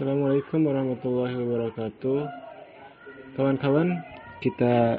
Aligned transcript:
Assalamualaikum 0.00 0.64
warahmatullahi 0.64 1.36
wabarakatuh. 1.36 2.24
Kawan-kawan, 3.36 4.00
kita 4.40 4.96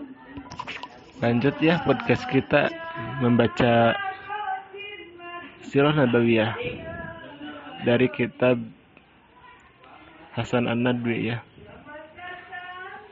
lanjut 1.26 1.58
ya 1.58 1.82
podcast 1.90 2.22
kita 2.30 2.70
membaca 3.18 3.98
Sirah 5.66 5.98
Nabawiyah 5.98 6.54
dari 7.82 8.14
kitab 8.14 8.62
Hasan 10.38 10.70
An-Nadwi 10.70 11.34
ya. 11.34 11.42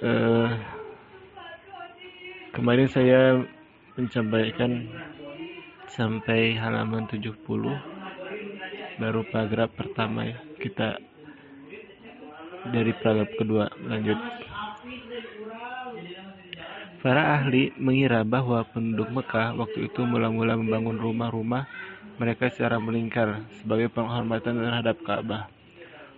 Uh, 0.06 0.62
kemarin 2.54 2.86
saya 2.86 3.42
menyampaikan 3.98 4.86
sampai 5.90 6.54
halaman 6.54 7.10
70 7.10 7.34
baru 9.02 9.26
paragraf 9.34 9.74
pertama 9.74 10.30
ya 10.30 10.38
kita 10.62 11.09
dari 12.68 12.92
paragraf 13.00 13.32
kedua 13.40 13.66
lanjut 13.88 14.20
Para 17.00 17.40
ahli 17.40 17.72
mengira 17.80 18.28
bahwa 18.28 18.60
penduduk 18.76 19.08
Mekah 19.08 19.56
waktu 19.56 19.88
itu 19.88 20.04
mula-mula 20.04 20.60
membangun 20.60 21.00
rumah-rumah 21.00 21.64
mereka 22.20 22.52
secara 22.52 22.76
melingkar 22.76 23.48
sebagai 23.64 23.88
penghormatan 23.88 24.60
terhadap 24.60 25.00
Ka'bah. 25.08 25.48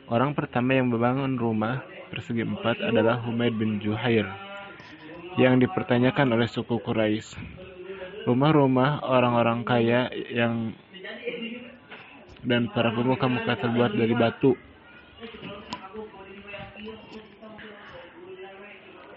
Orang 0.09 0.33
pertama 0.33 0.73
yang 0.73 0.89
membangun 0.89 1.37
rumah 1.37 1.85
persegi 2.09 2.41
empat 2.41 2.81
adalah 2.81 3.21
Humaid 3.21 3.53
bin 3.61 3.77
Juhair 3.77 4.25
yang 5.37 5.61
dipertanyakan 5.61 6.33
oleh 6.33 6.49
suku 6.49 6.81
Quraisy. 6.81 7.37
Rumah-rumah 8.25 9.05
orang-orang 9.05 9.61
kaya 9.61 10.09
yang 10.33 10.73
dan 12.41 12.73
para 12.73 12.89
pemuka 12.89 13.29
Mekah 13.29 13.57
terbuat 13.61 13.93
dari 13.93 14.17
batu 14.17 14.57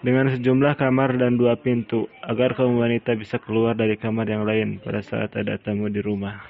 dengan 0.05 0.29
sejumlah 0.29 0.77
kamar 0.77 1.17
dan 1.17 1.33
dua 1.33 1.57
pintu, 1.57 2.05
agar 2.21 2.53
kaum 2.53 2.77
wanita 2.77 3.17
bisa 3.17 3.41
keluar 3.41 3.73
dari 3.73 3.97
kamar 3.97 4.29
yang 4.29 4.45
lain 4.45 4.77
pada 4.77 5.01
saat 5.01 5.33
ada 5.33 5.57
tamu 5.57 5.89
di 5.89 5.97
rumah. 5.97 6.45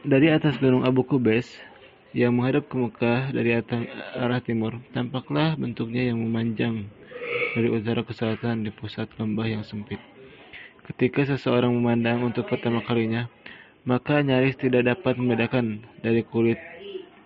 Dari 0.00 0.32
atas 0.32 0.56
gunung 0.56 0.88
Abu 0.88 1.04
Kubes, 1.04 1.52
yang 2.16 2.32
menghadap 2.32 2.72
ke 2.72 2.80
Mekah 2.80 3.28
dari 3.36 3.52
arah 4.16 4.40
timur, 4.40 4.80
tampaklah 4.96 5.52
bentuknya 5.60 6.08
yang 6.08 6.16
memanjang 6.24 6.88
dari 7.52 7.68
utara 7.68 8.00
ke 8.00 8.16
selatan 8.16 8.64
di 8.64 8.72
pusat 8.72 9.12
lembah 9.20 9.52
yang 9.52 9.68
sempit. 9.68 10.00
Ketika 10.88 11.28
seseorang 11.28 11.76
memandang 11.76 12.24
untuk 12.24 12.48
pertama 12.48 12.80
kalinya, 12.80 13.28
maka 13.84 14.24
nyaris 14.24 14.56
tidak 14.56 14.88
dapat 14.88 15.20
membedakan 15.20 15.84
dari 16.00 16.24
kulit 16.24 16.56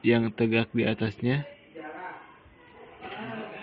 yang 0.03 0.35
tegak 0.35 0.75
di 0.75 0.83
atasnya 0.83 1.54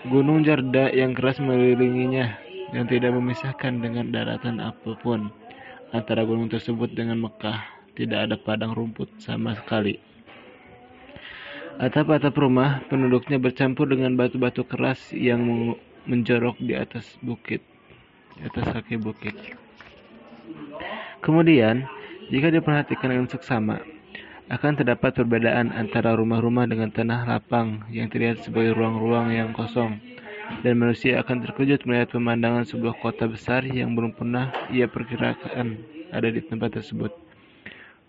Gunung 0.02 0.42
Jarda 0.42 0.90
yang 0.90 1.14
keras 1.14 1.38
mengelilinginya 1.38 2.34
yang 2.74 2.90
tidak 2.90 3.14
memisahkan 3.14 3.78
dengan 3.78 4.10
daratan 4.10 4.58
apa 4.58 4.98
pun 4.98 5.30
antara 5.94 6.26
gunung 6.26 6.50
tersebut 6.50 6.90
dengan 6.90 7.22
Mekah. 7.22 7.62
Tidak 7.94 8.18
ada 8.18 8.34
padang 8.34 8.74
rumput 8.74 9.22
sama 9.22 9.54
sekali. 9.54 10.00
Atap-atap 11.78 12.34
rumah 12.34 12.82
penduduknya 12.90 13.38
bercampur 13.38 13.86
dengan 13.86 14.18
batu-batu 14.18 14.66
keras 14.66 15.14
yang 15.14 15.76
menjorok 16.08 16.58
di 16.58 16.74
atas 16.74 17.06
bukit, 17.22 17.62
di 18.34 18.42
atas 18.48 18.74
kaki 18.74 18.98
bukit. 18.98 19.38
Kemudian, 21.22 21.86
jika 22.26 22.50
diperhatikan 22.50 23.06
dengan 23.06 23.28
seksama, 23.30 23.78
akan 24.52 24.84
terdapat 24.84 25.16
perbedaan 25.16 25.72
antara 25.72 26.12
rumah-rumah 26.12 26.68
dengan 26.68 26.92
tanah 26.92 27.24
lapang 27.24 27.88
yang 27.88 28.12
terlihat 28.12 28.44
sebagai 28.44 28.76
ruang-ruang 28.76 29.32
yang 29.32 29.56
kosong, 29.56 29.96
dan 30.60 30.76
manusia 30.76 31.16
akan 31.24 31.40
terkejut 31.40 31.88
melihat 31.88 32.12
pemandangan 32.12 32.68
sebuah 32.68 33.00
kota 33.00 33.24
besar 33.32 33.64
yang 33.64 33.96
belum 33.96 34.12
pernah 34.12 34.52
ia 34.68 34.84
perkirakan 34.92 35.80
ada 36.12 36.28
di 36.28 36.44
tempat 36.44 36.76
tersebut. 36.76 37.16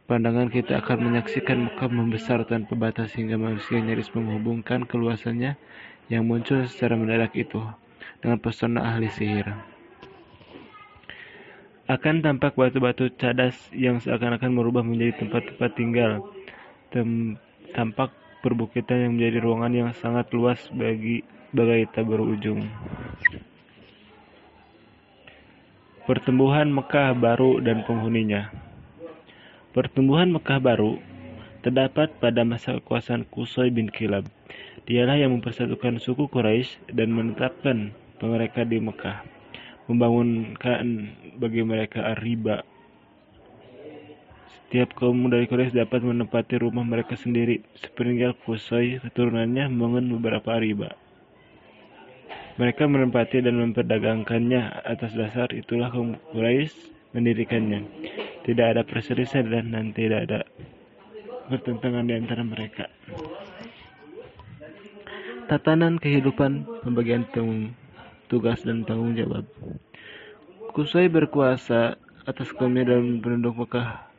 Pandangan 0.04 0.52
kita 0.52 0.84
akan 0.84 1.16
menyaksikan 1.16 1.64
Mekah 1.64 1.88
membesar 1.88 2.44
tanpa 2.44 2.76
batas 2.76 3.16
hingga 3.16 3.40
manusia 3.40 3.80
nyaris 3.80 4.12
menghubungkan 4.12 4.84
keluasannya 4.84 5.56
yang 6.12 6.28
muncul 6.28 6.60
secara 6.68 7.00
mendadak 7.00 7.32
itu 7.40 7.64
dengan 8.20 8.36
pesona 8.44 8.84
ahli 8.84 9.08
sihir. 9.08 9.73
Akan 11.84 12.24
tampak 12.24 12.56
batu-batu 12.56 13.12
cadas 13.20 13.60
yang 13.76 14.00
seakan-akan 14.00 14.56
merubah 14.56 14.88
menjadi 14.88 15.20
tempat-tempat 15.20 15.72
tinggal. 15.76 16.24
Tem 16.88 17.36
tampak 17.76 18.16
perbukitan 18.40 19.04
yang 19.04 19.12
menjadi 19.20 19.44
ruangan 19.44 19.74
yang 19.76 19.90
sangat 20.00 20.32
luas 20.32 20.64
bagi 20.72 21.28
bagai 21.52 21.92
tak 21.92 22.08
berujung. 22.08 22.64
Pertumbuhan 26.08 26.72
Mekah 26.72 27.12
baru 27.20 27.60
dan 27.60 27.84
penghuninya. 27.84 28.48
Pertumbuhan 29.76 30.32
Mekah 30.32 30.64
baru 30.64 31.04
terdapat 31.68 32.16
pada 32.24 32.48
masa 32.48 32.80
kekuasaan 32.80 33.28
Qusay 33.28 33.76
bin 33.76 33.92
Kilab. 33.92 34.24
Dialah 34.88 35.20
yang 35.20 35.36
mempersatukan 35.36 36.00
suku 36.00 36.32
Quraisy 36.32 36.96
dan 36.96 37.12
menetapkan 37.12 37.92
mereka 38.24 38.64
di 38.64 38.80
Mekah 38.80 39.33
membangunkan 39.88 41.12
bagi 41.36 41.62
mereka 41.64 42.16
riba. 42.20 42.64
Setiap 44.48 44.98
kaum 44.98 45.30
dari 45.30 45.46
Quraisy 45.46 45.78
dapat 45.78 46.02
menempati 46.02 46.58
rumah 46.58 46.82
mereka 46.82 47.14
sendiri, 47.14 47.62
sepeninggal 47.78 48.34
Qusay 48.42 48.98
keturunannya 49.06 49.70
membangun 49.70 50.18
beberapa 50.18 50.58
riba. 50.58 50.98
Mereka 52.58 52.86
menempati 52.86 53.42
dan 53.42 53.58
memperdagangkannya 53.58 54.86
atas 54.86 55.14
dasar 55.14 55.50
itulah 55.54 55.94
kaum 55.94 56.18
Quraisy 56.34 56.74
mendirikannya. 57.14 57.86
Tidak 58.46 58.66
ada 58.66 58.82
perselisihan 58.82 59.46
dan 59.70 59.94
tidak 59.94 60.26
ada 60.30 60.40
pertentangan 61.54 62.10
di 62.10 62.14
antara 62.18 62.42
mereka. 62.42 62.90
Tatanan 65.46 66.02
kehidupan 66.02 66.66
pembagian 66.82 67.30
tanggung 67.30 67.78
tugas 68.34 68.66
dan 68.66 68.82
tanggung 68.82 69.14
jawab. 69.14 69.46
Kusai 70.74 71.06
berkuasa 71.06 72.02
atas 72.26 72.50
kaumnya 72.58 72.90
dalam 72.90 73.22
penduduk 73.22 73.62
Mekah. 73.62 74.10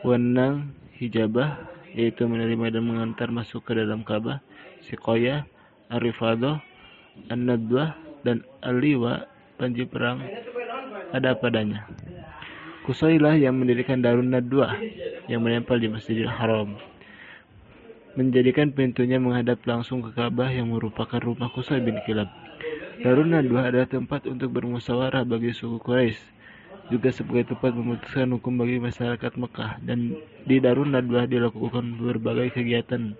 Wenang 0.00 0.72
hijabah 0.96 1.60
yaitu 1.92 2.24
menerima 2.24 2.80
dan 2.80 2.84
mengantar 2.88 3.28
masuk 3.28 3.60
ke 3.68 3.76
dalam 3.76 4.00
Ka'bah, 4.08 4.40
Sikoya, 4.88 5.44
Arifadoh, 5.92 6.64
An-Nadwah, 7.28 7.92
dan 8.24 8.40
Aliwa 8.64 9.28
panji 9.60 9.84
perang 9.84 10.24
ada 11.12 11.36
padanya. 11.36 11.84
Kusailah 12.88 13.36
yang 13.36 13.60
mendirikan 13.60 14.00
Darun 14.00 14.32
Nadwah 14.32 14.80
yang 15.28 15.44
menempel 15.44 15.76
di 15.76 15.92
Masjidil 15.92 16.32
Haram. 16.32 16.76
Menjadikan 18.16 18.72
pintunya 18.72 19.20
menghadap 19.20 19.60
langsung 19.68 20.00
ke 20.00 20.16
Ka'bah 20.16 20.48
yang 20.48 20.72
merupakan 20.72 21.20
rumah 21.20 21.52
Kusai 21.52 21.84
bin 21.84 22.00
Kilab. 22.08 22.45
Darun 22.96 23.36
Nadwa 23.36 23.68
adalah 23.68 23.84
tempat 23.84 24.24
untuk 24.24 24.56
bermusyawarah 24.56 25.28
bagi 25.28 25.52
suku 25.52 25.76
Quraisy, 25.82 26.20
juga 26.88 27.12
sebagai 27.12 27.52
tempat 27.52 27.76
memutuskan 27.76 28.32
hukum 28.32 28.56
bagi 28.56 28.80
masyarakat 28.80 29.32
Mekah 29.36 29.82
dan 29.84 30.16
di 30.48 30.56
Darun 30.62 30.96
Nadwa 30.96 31.28
dilakukan 31.28 32.00
berbagai 32.00 32.56
kegiatan 32.56 33.12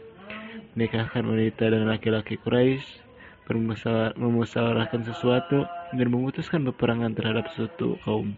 menikahkan 0.76 1.24
wanita 1.24 1.72
dan 1.72 1.88
laki-laki 1.88 2.36
Quraisy, 2.40 2.84
memusyawarahkan 4.16 5.08
sesuatu 5.08 5.64
dan 5.92 6.06
memutuskan 6.12 6.64
peperangan 6.68 7.16
terhadap 7.16 7.48
suatu 7.56 7.96
kaum. 8.04 8.36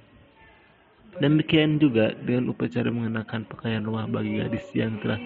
Demikian 1.18 1.82
juga 1.82 2.14
dengan 2.14 2.54
upacara 2.54 2.94
mengenakan 2.94 3.42
pakaian 3.50 3.82
rumah 3.82 4.06
bagi 4.06 4.38
gadis 4.38 4.62
yang 4.70 5.02
telah 5.02 5.18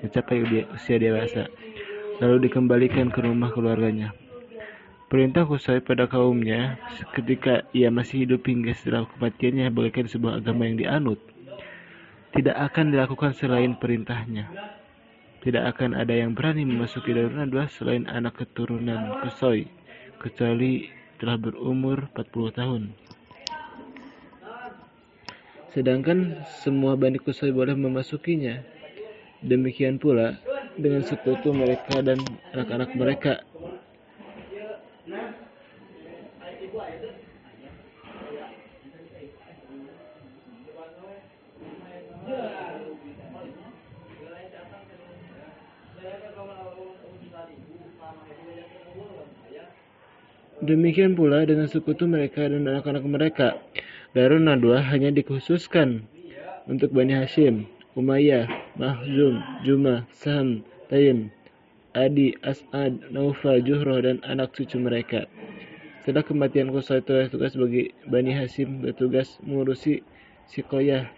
mencapai 0.00 0.40
usia 0.72 0.96
dewasa, 0.96 1.52
lalu 2.24 2.48
dikembalikan 2.48 3.12
ke 3.12 3.20
rumah 3.20 3.52
keluarganya. 3.52 4.16
Perintah 5.14 5.46
Qusay 5.46 5.78
pada 5.78 6.10
kaumnya 6.10 6.74
ketika 7.14 7.62
ia 7.70 7.86
masih 7.86 8.26
hidup 8.26 8.50
hingga 8.50 8.74
setelah 8.74 9.06
kematiannya 9.14 9.70
bagaikan 9.70 10.10
sebuah 10.10 10.42
agama 10.42 10.66
yang 10.66 10.74
dianut. 10.74 11.22
Tidak 12.34 12.50
akan 12.50 12.90
dilakukan 12.90 13.30
selain 13.38 13.78
perintahnya. 13.78 14.50
Tidak 15.38 15.70
akan 15.70 15.94
ada 15.94 16.10
yang 16.10 16.34
berani 16.34 16.66
memasuki 16.66 17.14
Darun 17.14 17.38
Nadwa 17.38 17.70
selain 17.70 18.10
anak 18.10 18.42
keturunan 18.42 19.22
Qusay, 19.22 19.70
kecuali 20.18 20.90
telah 21.22 21.38
berumur 21.38 22.10
40 22.10 22.58
tahun. 22.58 22.82
Sedangkan 25.70 26.42
semua 26.58 26.98
Bani 26.98 27.22
Qusay 27.22 27.54
boleh 27.54 27.78
memasukinya. 27.78 28.66
Demikian 29.46 30.02
pula 30.02 30.42
dengan 30.74 31.06
sekutu 31.06 31.54
mereka 31.54 32.02
dan 32.02 32.18
anak-anak 32.50 32.90
mereka 32.98 33.46
Demikian 50.94 51.18
pula 51.18 51.42
dengan 51.42 51.66
sekutu 51.66 52.06
mereka 52.06 52.46
dan 52.46 52.70
anak-anak 52.70 53.02
mereka. 53.02 53.58
Darun 54.14 54.46
Nadwa 54.46 54.78
hanya 54.78 55.10
dikhususkan 55.10 56.06
untuk 56.70 56.94
Bani 56.94 57.18
Hashim, 57.18 57.66
Umayyah, 57.98 58.46
Mahzum, 58.78 59.42
Juma, 59.66 60.06
Sam, 60.14 60.62
Taim, 60.86 61.34
Adi, 61.98 62.38
As'ad, 62.46 63.10
Naufal, 63.10 63.66
Juhroh, 63.66 64.06
dan 64.06 64.22
anak 64.22 64.54
cucu 64.54 64.78
mereka. 64.78 65.26
Setelah 66.06 66.22
kematian 66.22 66.70
Qusay 66.70 67.02
tugas 67.02 67.58
bagi 67.58 67.90
Bani 68.06 68.30
Hashim 68.30 68.78
bertugas 68.78 69.42
mengurusi 69.42 69.98
Sikoyah. 70.46 71.10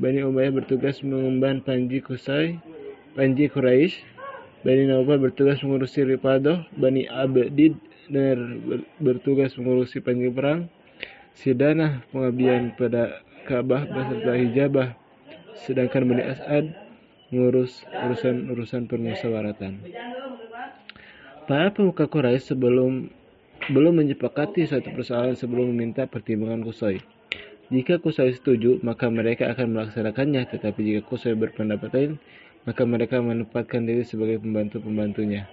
Bani 0.00 0.24
Umayyah 0.24 0.56
bertugas 0.56 1.04
mengemban 1.04 1.60
Panji 1.60 2.00
Qusay, 2.00 2.56
Panji 3.12 3.52
Quraisy. 3.52 3.92
Bani 4.64 4.88
Naufal 4.88 5.20
bertugas 5.20 5.60
mengurusi 5.60 6.00
Ripadoh. 6.00 6.64
Bani 6.80 7.04
Abdid 7.12 7.91
bertugas 8.98 9.54
mengurusi 9.58 10.02
Panji 10.02 10.32
Perang. 10.32 10.66
Sidanah 11.32 12.04
pengabdian 12.12 12.76
pada 12.76 13.24
Ka'bah 13.48 13.88
beserta 13.88 14.36
hijabah, 14.36 14.88
sedangkan 15.64 16.04
Bani 16.04 16.22
As'ad 16.28 16.76
mengurus 17.32 17.82
urusan-urusan 17.88 18.84
permusyawaratan. 18.84 19.80
Para 21.48 21.72
pemuka 21.72 22.04
Quraisy 22.06 22.52
sebelum 22.52 23.08
belum 23.72 24.04
menyepakati 24.04 24.68
suatu 24.68 24.92
persoalan 24.92 25.38
sebelum 25.38 25.72
meminta 25.72 26.04
pertimbangan 26.04 26.60
Kusoi. 26.66 27.00
Jika 27.72 27.96
Kusoi 27.96 28.36
setuju, 28.36 28.84
maka 28.84 29.08
mereka 29.08 29.48
akan 29.48 29.72
melaksanakannya, 29.72 30.44
tetapi 30.52 30.80
jika 30.84 31.00
Kusoi 31.08 31.32
berpendapat 31.32 31.90
lain, 31.96 32.12
maka 32.68 32.84
mereka 32.84 33.24
menempatkan 33.24 33.88
diri 33.88 34.04
sebagai 34.04 34.44
pembantu-pembantunya. 34.44 35.48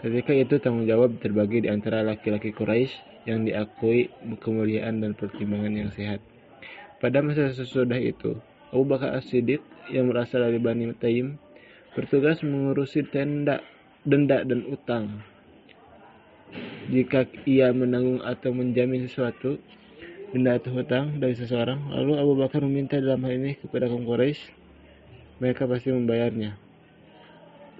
Ketika 0.00 0.32
itu 0.32 0.56
tanggung 0.56 0.88
jawab 0.88 1.20
terbagi 1.20 1.60
di 1.60 1.68
antara 1.68 2.00
laki-laki 2.00 2.56
Quraisy 2.56 3.28
yang 3.28 3.44
diakui 3.44 4.08
kemuliaan 4.40 5.04
dan 5.04 5.12
pertimbangan 5.12 5.76
yang 5.76 5.90
sehat. 5.92 6.24
Pada 7.04 7.20
masa 7.20 7.52
sesudah 7.52 8.00
itu, 8.00 8.40
Abu 8.72 8.88
Bakar 8.88 9.12
As-Siddiq 9.20 9.60
yang 9.92 10.08
berasal 10.08 10.48
dari 10.48 10.56
Bani 10.56 10.88
Taim 10.96 11.36
bertugas 11.92 12.40
mengurusi 12.40 13.04
tenda, 13.12 13.60
denda 14.00 14.40
dan 14.40 14.64
utang. 14.72 15.20
Jika 16.88 17.28
ia 17.44 17.68
menanggung 17.68 18.24
atau 18.24 18.56
menjamin 18.56 19.04
sesuatu, 19.04 19.60
denda 20.32 20.56
atau 20.56 20.80
hutang 20.80 21.20
dari 21.20 21.36
seseorang, 21.36 21.92
lalu 21.92 22.16
Abu 22.16 22.32
Bakar 22.40 22.64
meminta 22.64 22.96
dalam 22.96 23.20
hal 23.28 23.36
ini 23.36 23.60
kepada 23.60 23.84
kaum 23.84 24.08
Quraisy, 24.08 24.48
mereka 25.44 25.68
pasti 25.68 25.92
membayarnya. 25.92 26.56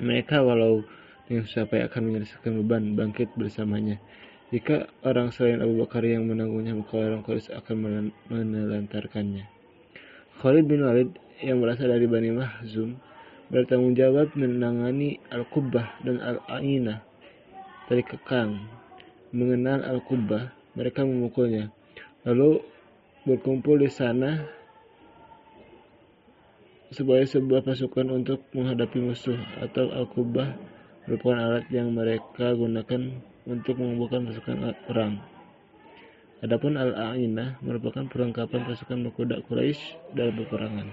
Mereka 0.05 0.45
walau 0.45 0.85
dengan 1.31 1.47
susah 1.47 1.71
payah 1.71 1.87
akan 1.87 2.03
menyelesaikan 2.11 2.59
beban 2.59 2.99
bangkit 2.99 3.31
bersamanya. 3.39 4.03
Jika 4.51 4.91
orang 5.07 5.31
selain 5.31 5.63
Abu 5.63 5.79
Bakar 5.79 6.03
yang 6.03 6.27
menanggungnya, 6.27 6.75
maka 6.75 6.99
orang 6.99 7.23
Quraisy 7.23 7.55
akan 7.55 7.77
menelantarkannya. 8.27 9.47
Khalid 10.43 10.67
bin 10.67 10.83
Walid 10.83 11.15
yang 11.39 11.63
berasal 11.63 11.87
dari 11.87 12.11
Bani 12.11 12.35
Mahzum 12.35 12.99
bertanggung 13.47 13.95
jawab 13.95 14.35
menangani 14.35 15.23
Al-Qubbah 15.31 16.03
dan 16.03 16.19
Al-Ainah 16.19 16.99
dari 17.87 18.03
kekang. 18.03 18.67
Mengenal 19.31 19.87
Al-Qubbah, 19.87 20.75
mereka 20.75 21.07
memukulnya. 21.07 21.71
Lalu 22.27 22.59
berkumpul 23.23 23.79
di 23.79 23.87
sana 23.87 24.51
sebagai 26.91 27.31
sebuah 27.31 27.63
pasukan 27.63 28.11
untuk 28.11 28.43
menghadapi 28.51 28.99
musuh 28.99 29.39
atau 29.63 29.95
Al-Qubbah 29.95 30.80
merupakan 31.11 31.43
alat 31.43 31.67
yang 31.75 31.91
mereka 31.91 32.55
gunakan 32.55 33.19
untuk 33.43 33.75
mengumpulkan 33.83 34.31
pasukan 34.31 34.79
perang. 34.87 35.19
Adapun 36.39 36.79
Al-A'inah 36.79 37.59
merupakan 37.67 38.07
perlengkapan 38.07 38.63
pasukan 38.63 39.11
berkuda 39.11 39.43
Quraisy 39.43 40.15
dalam 40.15 40.39
peperangan. 40.39 40.87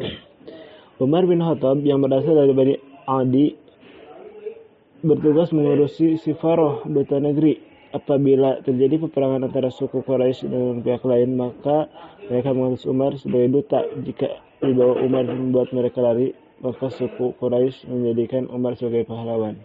Umar 1.04 1.28
bin 1.28 1.44
Khattab 1.44 1.84
yang 1.84 2.00
berasal 2.00 2.40
dari 2.40 2.56
Bani 2.56 2.74
Adi 3.04 3.52
bertugas 5.04 5.52
mengurusi 5.52 6.16
Sifaroh 6.16 6.88
duta 6.88 7.20
negeri. 7.20 7.68
Apabila 7.92 8.64
terjadi 8.64 8.96
peperangan 8.96 9.44
antara 9.44 9.68
suku 9.68 10.00
Quraisy 10.00 10.48
dengan 10.48 10.80
pihak 10.80 11.04
lain, 11.04 11.36
maka 11.36 11.92
mereka 12.32 12.56
mengutus 12.56 12.88
Umar 12.88 13.12
sebagai 13.20 13.60
duta. 13.60 13.84
Jika 14.00 14.40
dibawa 14.64 15.04
Umar 15.04 15.28
membuat 15.28 15.68
mereka 15.76 16.00
lari, 16.00 16.32
maka 16.60 16.88
suku 16.88 17.36
Quraisy 17.36 17.88
menjadikan 17.88 18.48
Umar 18.48 18.76
sebagai 18.80 19.04
pahlawan. 19.04 19.60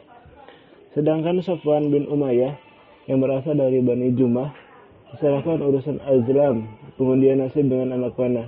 Sedangkan 0.92 1.40
Safwan 1.40 1.88
bin 1.88 2.08
Umayyah 2.12 2.60
yang 3.08 3.24
berasal 3.24 3.56
dari 3.56 3.80
Bani 3.80 4.12
Jumah 4.12 4.52
diserahkan 5.16 5.60
urusan 5.60 6.00
Azlam, 6.04 6.68
pengundian 6.96 7.44
nasib 7.44 7.68
dengan 7.68 7.96
anak 7.96 8.16
panah. 8.16 8.48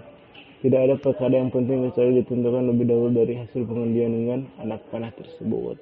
Tidak 0.64 0.80
ada 0.80 0.96
perkara 0.96 1.44
yang 1.44 1.52
penting 1.52 1.92
kecuali 1.92 2.24
ditentukan 2.24 2.64
lebih 2.72 2.88
dahulu 2.88 3.12
dari 3.12 3.36
hasil 3.36 3.68
pengundian 3.68 4.12
dengan 4.16 4.40
anak 4.64 4.80
panah 4.88 5.12
tersebut. 5.12 5.76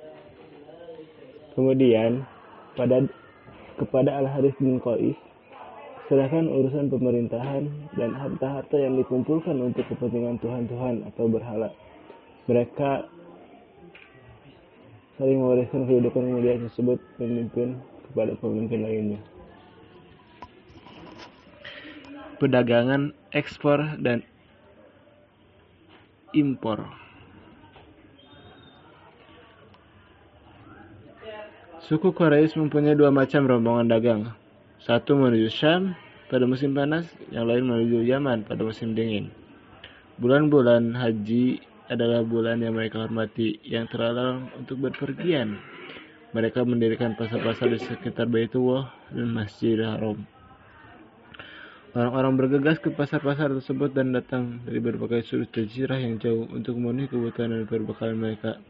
Kemudian, 1.54 2.26
pada 2.74 3.06
kepada 3.78 4.18
Al 4.18 4.26
Harith 4.26 4.58
bin 4.58 4.82
Qais 4.82 5.18
serahkan 6.10 6.50
urusan 6.50 6.90
pemerintahan 6.90 7.70
dan 7.96 8.12
harta-harta 8.18 8.76
yang 8.76 8.98
dikumpulkan 8.98 9.56
untuk 9.62 9.86
kepentingan 9.88 10.42
Tuhan-Tuhan 10.42 11.08
atau 11.14 11.26
berhala. 11.30 11.70
Mereka 12.52 13.08
saling 15.16 15.40
mewariskan 15.40 15.88
kedudukan 15.88 16.36
mulia 16.36 16.60
tersebut 16.60 17.00
pemimpin 17.16 17.80
kepada 18.12 18.36
pemimpin 18.44 18.84
lainnya. 18.84 19.20
Perdagangan 22.44 23.16
ekspor 23.32 23.96
dan 24.04 24.28
impor. 26.36 26.84
Suku 31.88 32.12
Quraisy 32.12 32.60
mempunyai 32.60 33.00
dua 33.00 33.16
macam 33.16 33.48
rombongan 33.48 33.88
dagang. 33.88 34.22
Satu 34.84 35.16
menuju 35.16 35.48
Syam 35.48 35.96
pada 36.28 36.44
musim 36.44 36.76
panas, 36.76 37.08
yang 37.32 37.48
lain 37.48 37.64
menuju 37.64 38.04
Yaman 38.04 38.44
pada 38.44 38.60
musim 38.68 38.92
dingin. 38.92 39.32
Bulan-bulan 40.20 41.00
haji 41.00 41.71
adalah 41.92 42.24
bulan 42.24 42.64
yang 42.64 42.80
mereka 42.80 43.04
hormati, 43.04 43.60
yang 43.68 43.84
terlarang 43.92 44.48
untuk 44.56 44.80
berpergian. 44.80 45.60
Mereka 46.32 46.64
mendirikan 46.64 47.20
pasar-pasar 47.20 47.68
di 47.68 47.84
sekitar 47.84 48.32
Baitullah 48.32 48.88
dan 49.12 49.36
Masjidil 49.36 49.84
Haram. 49.84 50.24
Orang-orang 51.92 52.40
bergegas 52.40 52.80
ke 52.80 52.88
pasar-pasar 52.88 53.52
tersebut 53.52 53.92
dan 53.92 54.16
datang 54.16 54.64
dari 54.64 54.80
berbagai 54.80 55.28
sudut 55.28 55.52
jazirah 55.52 56.00
yang 56.00 56.16
jauh 56.24 56.48
untuk 56.48 56.80
memenuhi 56.80 57.12
kebutuhan 57.12 57.52
dan 57.52 57.68
perbekalan 57.68 58.16
mereka. 58.16 58.64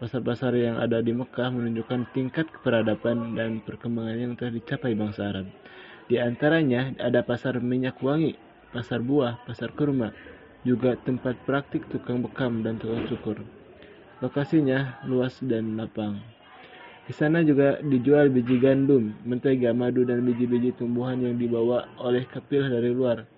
Pasar-pasar 0.00 0.56
yang 0.56 0.80
ada 0.80 1.04
di 1.04 1.12
Mekah 1.12 1.52
menunjukkan 1.52 2.16
tingkat 2.16 2.48
keperadaban 2.48 3.36
dan 3.36 3.60
perkembangan 3.60 4.16
yang 4.16 4.32
telah 4.32 4.56
dicapai 4.56 4.96
bangsa 4.96 5.28
Arab. 5.28 5.46
Di 6.08 6.16
antaranya 6.16 6.96
ada 6.96 7.20
pasar 7.20 7.60
minyak 7.60 8.00
wangi, 8.00 8.32
pasar 8.72 9.04
buah, 9.04 9.44
pasar 9.44 9.76
kurma, 9.76 10.16
juga 10.64 10.96
tempat 11.04 11.36
praktik 11.44 11.84
tukang 11.92 12.24
bekam 12.24 12.64
dan 12.64 12.80
tukang 12.80 13.04
cukur. 13.06 13.36
Lokasinya 14.24 15.04
luas 15.04 15.36
dan 15.44 15.76
lapang. 15.76 16.18
Di 17.04 17.12
sana 17.12 17.44
juga 17.44 17.84
dijual 17.84 18.32
biji 18.32 18.56
gandum, 18.56 19.12
mentega, 19.28 19.76
madu, 19.76 20.08
dan 20.08 20.24
biji-biji 20.24 20.72
tumbuhan 20.72 21.20
yang 21.20 21.36
dibawa 21.36 21.84
oleh 22.00 22.24
kapilah 22.24 22.72
dari 22.72 22.96
luar. 22.96 23.28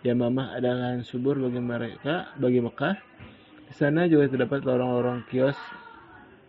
Yamamah 0.00 0.56
adalah 0.56 0.96
subur 1.04 1.36
bagi 1.36 1.60
mereka, 1.60 2.32
bagi 2.40 2.64
Mekah. 2.64 2.96
Di 3.68 3.74
sana 3.76 4.08
juga 4.08 4.32
terdapat 4.32 4.64
lorong-lorong 4.64 5.28
kios 5.28 5.60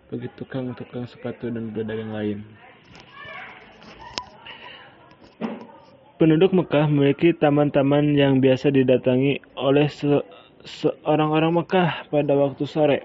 bagi 0.07 0.31
tukang-tukang 0.39 1.03
sepatu 1.11 1.51
dan 1.51 1.75
pedagang 1.75 2.15
lain. 2.15 2.39
Penduduk 6.21 6.53
Mekah 6.53 6.85
memiliki 6.85 7.33
taman-taman 7.33 8.13
yang 8.13 8.45
biasa 8.45 8.69
didatangi 8.69 9.41
oleh 9.57 9.89
seorang-orang 10.61 11.49
Mekah 11.49 12.05
pada 12.13 12.37
waktu 12.37 12.61
sore 12.69 13.01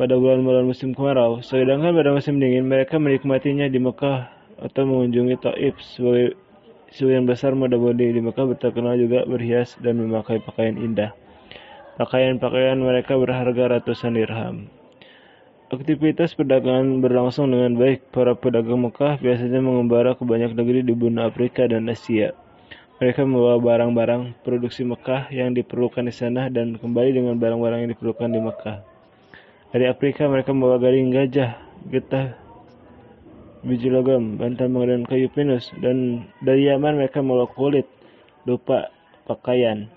pada 0.00 0.16
bulan-bulan 0.16 0.64
musim 0.64 0.96
kemarau. 0.96 1.44
Sedangkan 1.44 1.92
pada 1.92 2.08
musim 2.08 2.40
dingin 2.40 2.64
mereka 2.64 2.96
menikmatinya 2.96 3.68
di 3.68 3.76
Mekah 3.76 4.32
atau 4.64 4.82
mengunjungi 4.88 5.44
Taif 5.44 5.76
sebagai 5.84 6.32
sebagian 6.88 7.28
besar 7.28 7.52
muda-mudi 7.52 8.16
di 8.16 8.24
Mekah 8.24 8.56
terkenal 8.56 8.96
juga 8.96 9.28
berhias 9.28 9.76
dan 9.84 10.00
memakai 10.00 10.40
pakaian 10.40 10.80
indah. 10.80 11.12
Pakaian-pakaian 12.00 12.80
mereka 12.80 13.12
berharga 13.20 13.76
ratusan 13.76 14.16
dirham. 14.16 14.72
Aktivitas 15.72 16.36
perdagangan 16.36 17.00
berlangsung 17.00 17.48
dengan 17.48 17.80
baik. 17.80 18.12
Para 18.12 18.36
pedagang 18.36 18.84
Mekah 18.84 19.16
biasanya 19.16 19.56
mengembara 19.64 20.12
ke 20.12 20.20
banyak 20.20 20.52
negeri 20.52 20.84
di 20.84 20.92
benua 20.92 21.32
Afrika 21.32 21.64
dan 21.64 21.88
Asia. 21.88 22.36
Mereka 23.00 23.24
membawa 23.24 23.56
barang-barang 23.56 24.44
produksi 24.44 24.84
Mekah 24.84 25.32
yang 25.32 25.56
diperlukan 25.56 26.04
di 26.04 26.12
sana 26.12 26.52
dan 26.52 26.76
kembali 26.76 27.16
dengan 27.16 27.40
barang-barang 27.40 27.88
yang 27.88 27.90
diperlukan 27.96 28.28
di 28.28 28.40
Mekah. 28.44 28.78
Dari 29.72 29.88
Afrika 29.88 30.28
mereka 30.28 30.52
membawa 30.52 30.76
garing 30.76 31.08
gajah, 31.08 31.56
getah 31.88 32.36
biji 33.64 33.88
logam, 33.88 34.36
tambang 34.60 34.92
dan 34.92 35.08
kayu 35.08 35.32
pinus, 35.32 35.72
dan 35.80 36.28
dari 36.44 36.68
Yaman 36.68 37.00
mereka 37.00 37.24
membawa 37.24 37.48
kulit, 37.48 37.88
lupa 38.44 38.92
pakaian. 39.24 39.88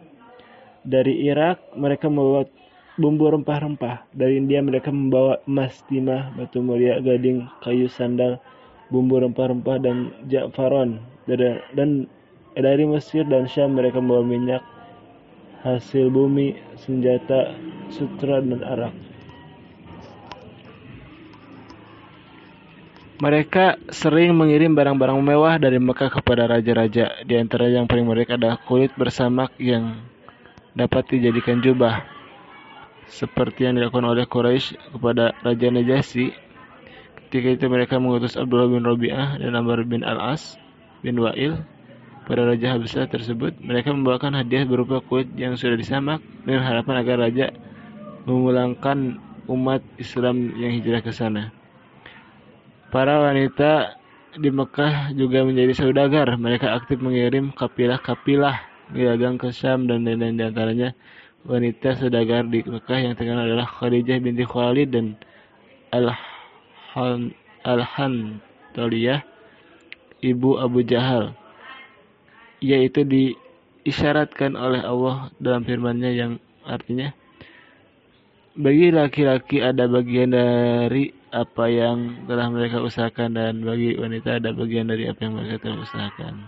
Dari 0.87 1.27
Irak 1.27 1.75
mereka 1.75 2.07
membawa 2.07 2.47
bumbu 2.95 3.27
rempah-rempah. 3.27 4.07
Dari 4.15 4.39
India 4.39 4.63
mereka 4.63 4.91
membawa 4.91 5.39
emas, 5.47 5.83
timah, 5.91 6.31
batu 6.39 6.63
mulia, 6.63 6.99
gading, 7.03 7.43
kayu 7.59 7.91
sandal, 7.91 8.39
bumbu 8.87 9.19
rempah-rempah 9.19 9.77
dan 9.83 10.15
jafaron. 10.31 11.03
Dan 11.27 12.07
dari 12.55 12.83
Mesir 12.87 13.27
dan 13.27 13.51
Syam 13.51 13.75
mereka 13.75 13.99
membawa 13.99 14.23
minyak, 14.23 14.63
hasil 15.67 16.07
bumi, 16.07 16.55
senjata, 16.79 17.51
sutra 17.91 18.39
dan 18.39 18.63
arak. 18.63 18.95
Mereka 23.15 23.79
sering 23.95 24.35
mengirim 24.35 24.75
barang-barang 24.75 25.19
mewah 25.23 25.55
dari 25.55 25.79
Mekah 25.79 26.19
kepada 26.19 26.51
raja-raja. 26.51 27.23
Di 27.23 27.39
antara 27.39 27.71
yang 27.71 27.87
paling 27.87 28.03
mereka 28.03 28.35
adalah 28.35 28.59
kulit 28.67 28.91
bersamak 28.99 29.55
yang 29.55 30.03
dapat 30.75 31.07
dijadikan 31.15 31.63
jubah. 31.63 32.14
Seperti 33.05 33.69
yang 33.69 33.77
dilakukan 33.77 34.05
oleh 34.05 34.25
Quraisy 34.25 34.97
kepada 34.97 35.37
Raja 35.45 35.67
Najasyi. 35.69 36.33
Ketika 37.25 37.47
itu 37.53 37.65
mereka 37.69 38.01
mengutus 38.01 38.37
Abdullah 38.37 38.69
bin 38.69 38.85
Rabi'ah 38.85 39.41
dan 39.41 39.53
Amr 39.53 39.85
bin 39.85 40.01
Al-As 40.05 40.57
bin 41.05 41.21
Wa'il 41.21 41.61
pada 42.25 42.45
Raja 42.49 42.75
Habsah 42.75 43.05
tersebut. 43.05 43.61
Mereka 43.61 43.93
membawakan 43.93 44.33
hadiah 44.33 44.65
berupa 44.65 45.01
kulit 45.05 45.29
yang 45.37 45.53
sudah 45.53 45.77
disamak 45.77 46.21
dengan 46.43 46.65
harapan 46.65 46.95
agar 47.01 47.15
Raja 47.21 47.47
memulangkan 48.25 49.21
umat 49.45 49.85
Islam 50.01 50.57
yang 50.57 50.73
hijrah 50.73 51.05
ke 51.05 51.13
sana. 51.13 51.53
Para 52.89 53.21
wanita 53.21 54.01
di 54.35 54.49
Mekah 54.49 55.13
juga 55.13 55.45
menjadi 55.45 55.73
saudagar. 55.77 56.33
Mereka 56.35 56.73
aktif 56.73 56.97
mengirim 56.99 57.53
kapilah-kapilah 57.53 58.75
dagang 58.93 59.41
ke 59.41 59.49
Syam 59.49 59.89
dan 59.89 60.05
lain-lain 60.05 60.37
di 60.37 60.43
antaranya 60.45 60.89
wanita 61.45 61.93
saudagar 62.01 62.49
di 62.49 62.65
Mekah 62.65 62.99
yang 63.05 63.13
terkenal 63.13 63.45
adalah 63.45 63.69
Khadijah 63.69 64.17
binti 64.17 64.41
Khalid 64.41 64.89
dan 64.89 65.13
Al-Hantaliyah 67.63 69.21
ibu 70.25 70.57
Abu 70.57 70.81
Jahal 70.81 71.37
yaitu 72.65 73.05
diisyaratkan 73.05 74.57
oleh 74.57 74.81
Allah 74.81 75.29
dalam 75.37 75.61
firman-Nya 75.61 76.11
yang 76.17 76.41
artinya 76.65 77.13
bagi 78.55 78.89
laki-laki 78.89 79.59
ada 79.61 79.85
bagian 79.85 80.31
dari 80.31 81.11
apa 81.35 81.67
yang 81.67 82.23
telah 82.31 82.47
mereka 82.47 82.79
usahakan 82.79 83.35
dan 83.35 83.53
bagi 83.67 83.99
wanita 83.99 84.39
ada 84.39 84.55
bagian 84.55 84.87
dari 84.87 85.11
apa 85.11 85.19
yang 85.27 85.35
mereka 85.35 85.59
telah 85.59 85.83
usahakan. 85.83 86.47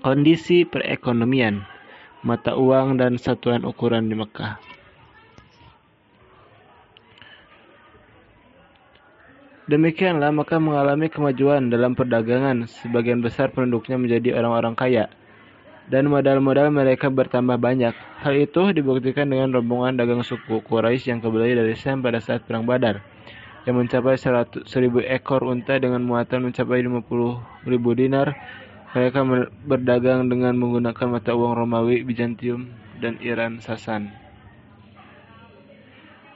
Kondisi 0.00 0.64
perekonomian, 0.64 1.68
mata 2.24 2.56
uang 2.56 2.96
dan 3.00 3.20
satuan 3.20 3.66
ukuran 3.66 4.08
di 4.08 4.16
Mekah. 4.16 4.56
Demikianlah 9.66 10.30
maka 10.30 10.62
mengalami 10.62 11.10
kemajuan 11.10 11.68
dalam 11.68 11.98
perdagangan, 11.98 12.70
sebagian 12.70 13.18
besar 13.18 13.50
penduduknya 13.50 13.98
menjadi 13.98 14.38
orang-orang 14.38 14.78
kaya 14.78 15.10
dan 15.86 16.10
modal-modal 16.10 16.70
mereka 16.74 17.06
bertambah 17.06 17.58
banyak. 17.58 17.94
Hal 17.94 18.34
itu 18.34 18.74
dibuktikan 18.74 19.30
dengan 19.30 19.54
rombongan 19.54 19.94
dagang 19.94 20.22
suku 20.26 20.62
Quraisy 20.66 21.14
yang 21.14 21.20
kembali 21.22 21.54
dari 21.62 21.74
Syam 21.78 22.02
pada 22.02 22.18
saat 22.18 22.42
Perang 22.42 22.66
Badar, 22.66 23.02
yang 23.64 23.78
mencapai 23.78 24.18
100.000 24.18 24.66
ekor 25.06 25.46
unta 25.46 25.78
dengan 25.78 26.02
muatan 26.02 26.50
mencapai 26.50 26.82
50.000 26.82 27.66
dinar. 27.94 28.34
Mereka 28.96 29.28
berdagang 29.68 30.32
dengan 30.32 30.56
menggunakan 30.56 31.20
mata 31.20 31.36
uang 31.36 31.52
Romawi, 31.52 32.00
Bizantium, 32.00 32.72
dan 32.96 33.20
Iran 33.20 33.60
Sasan. 33.60 34.08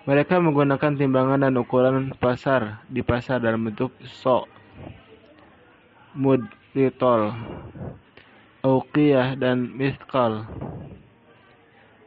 Mereka 0.04 0.36
menggunakan 0.44 0.92
timbangan 0.92 1.40
dan 1.40 1.56
ukuran 1.56 2.12
pasar 2.20 2.84
di 2.84 3.00
pasar 3.00 3.40
dalam 3.40 3.64
bentuk 3.64 3.96
so, 4.04 4.44
mud, 6.12 6.44
litol, 6.76 7.32
Auqiyah 8.60 9.40
dan 9.40 9.72
Mithqal. 9.72 10.44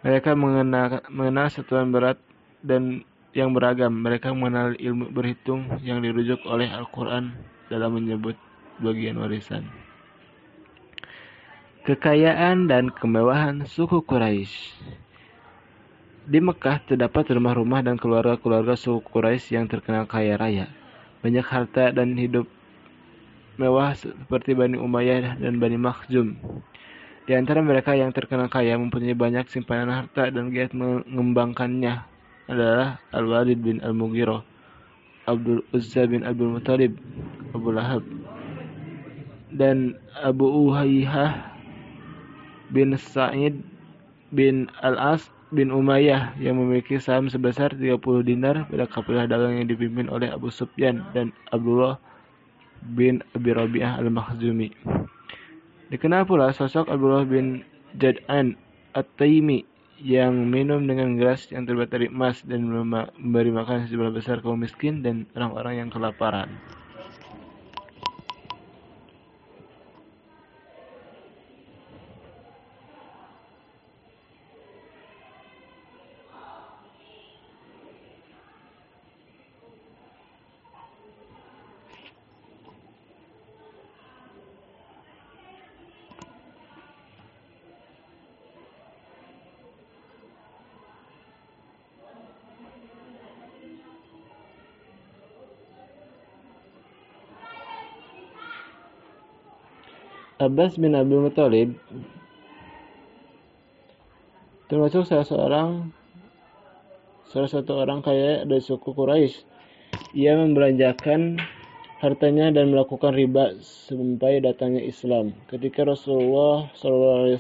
Mereka 0.06 0.38
mengenal, 0.38 1.02
mengenal 1.10 1.50
satuan 1.50 1.90
berat 1.90 2.22
dan 2.62 3.02
yang 3.34 3.58
beragam. 3.58 3.90
Mereka 4.06 4.30
mengenal 4.38 4.78
ilmu 4.78 5.10
berhitung 5.10 5.82
yang 5.82 6.06
dirujuk 6.06 6.46
oleh 6.46 6.70
Al-Quran 6.70 7.34
dalam 7.74 7.98
menyebut 7.98 8.38
bagian 8.78 9.18
warisan. 9.18 9.83
Kekayaan 11.84 12.72
dan 12.72 12.96
kemewahan 12.96 13.68
suku 13.68 14.08
Quraisy. 14.08 14.56
Di 16.24 16.40
Mekah 16.40 16.80
terdapat 16.88 17.28
rumah-rumah 17.36 17.84
dan 17.84 18.00
keluarga-keluarga 18.00 18.80
suku 18.80 19.04
Quraisy 19.04 19.60
yang 19.60 19.68
terkenal 19.68 20.08
kaya 20.08 20.40
raya. 20.40 20.72
Banyak 21.20 21.44
harta 21.44 21.92
dan 21.92 22.16
hidup 22.16 22.48
mewah 23.60 23.92
seperti 24.00 24.56
Bani 24.56 24.80
Umayyah 24.80 25.44
dan 25.44 25.60
Bani 25.60 25.76
Makhzum. 25.76 26.40
Di 27.28 27.36
antara 27.36 27.60
mereka 27.60 27.92
yang 28.00 28.16
terkenal 28.16 28.48
kaya 28.48 28.80
mempunyai 28.80 29.12
banyak 29.12 29.52
simpanan 29.52 30.08
harta 30.08 30.32
dan 30.32 30.56
giat 30.56 30.72
mengembangkannya 30.72 32.00
adalah 32.48 33.04
Al-Walid 33.12 33.60
bin 33.60 33.84
Al-Mughirah, 33.84 34.40
Abdul 35.28 35.68
Uzza 35.76 36.08
bin 36.08 36.24
Abdul 36.24 36.56
Muttalib, 36.56 36.96
Abu 37.52 37.76
Lahab, 37.76 38.08
dan 39.52 40.00
Abu 40.24 40.48
Uhayyah 40.48 41.53
bin 42.74 42.98
Sa'id 42.98 43.62
bin 44.34 44.68
Al-As 44.82 45.30
bin 45.54 45.70
Umayyah 45.70 46.34
yang 46.42 46.58
memiliki 46.58 46.98
saham 46.98 47.30
sebesar 47.30 47.78
30 47.78 48.02
dinar 48.26 48.66
pada 48.66 48.90
kapilah 48.90 49.30
dagang 49.30 49.62
yang 49.62 49.70
dipimpin 49.70 50.10
oleh 50.10 50.34
Abu 50.34 50.50
Sufyan 50.50 51.06
dan 51.14 51.30
Abdullah 51.54 52.02
bin 52.98 53.22
Abi 53.38 53.54
Rabi'ah 53.54 54.02
al-Makhzumi. 54.02 54.74
Dikenal 55.94 56.26
pula 56.26 56.50
sosok 56.50 56.90
Abdullah 56.90 57.30
bin 57.30 57.62
Jad'an 58.02 58.58
At-Taimi 58.98 59.70
yang 60.02 60.50
minum 60.50 60.84
dengan 60.90 61.16
gelas 61.16 61.46
yang 61.54 61.70
terbuat 61.70 61.94
dari 61.94 62.10
emas 62.10 62.42
dan 62.44 62.66
memberi 62.66 63.54
makan 63.54 63.86
sebelah 63.86 64.10
besar 64.10 64.42
kaum 64.42 64.58
miskin 64.58 65.06
dan 65.06 65.30
orang-orang 65.38 65.86
yang 65.86 65.90
kelaparan. 65.94 66.50
Abbas 100.44 100.76
bin 100.76 100.92
Abdul 100.92 101.32
Muthalib 101.32 101.80
termasuk 104.68 105.08
salah 105.08 105.24
seorang 105.24 105.70
salah 107.32 107.48
satu 107.48 107.80
orang 107.80 108.04
kaya 108.04 108.44
dari 108.44 108.60
suku 108.60 108.92
Quraisy. 108.92 109.48
Ia 110.14 110.36
membelanjakan 110.36 111.40
hartanya 112.04 112.52
dan 112.52 112.76
melakukan 112.76 113.16
riba 113.16 113.56
sampai 113.64 114.44
datangnya 114.44 114.84
Islam. 114.84 115.32
Ketika 115.48 115.88
Rasulullah 115.88 116.68
SAW 116.76 117.40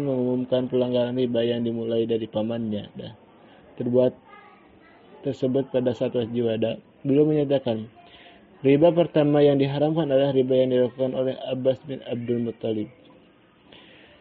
mengumumkan 0.00 0.66
pelanggaran 0.66 1.14
riba 1.14 1.46
yang 1.46 1.62
dimulai 1.62 2.10
dari 2.10 2.26
pamannya, 2.26 2.90
terbuat 3.78 4.12
tersebut 5.22 5.70
pada 5.70 5.94
saat 5.94 6.16
wajib 6.18 6.50
belum 7.06 7.30
menyatakan 7.30 7.86
Riba 8.60 8.92
pertama 8.92 9.40
yang 9.40 9.56
diharamkan 9.56 10.04
adalah 10.04 10.36
riba 10.36 10.52
yang 10.52 10.68
dilakukan 10.68 11.16
oleh 11.16 11.32
Abbas 11.48 11.80
bin 11.88 12.04
Abdul 12.04 12.44
Muttalib. 12.44 12.92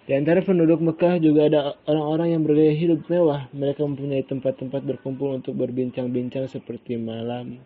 Di 0.07 0.15
antara 0.15 0.39
penduduk 0.39 0.79
Mekah 0.79 1.19
juga 1.19 1.51
ada 1.51 1.75
orang-orang 1.83 2.39
yang 2.39 2.41
bergaya 2.47 2.71
hidup 2.71 3.03
mewah. 3.11 3.51
Mereka 3.51 3.83
mempunyai 3.83 4.23
tempat-tempat 4.23 4.87
berkumpul 4.87 5.35
untuk 5.35 5.59
berbincang-bincang 5.59 6.47
seperti 6.47 6.95
malam, 6.95 7.59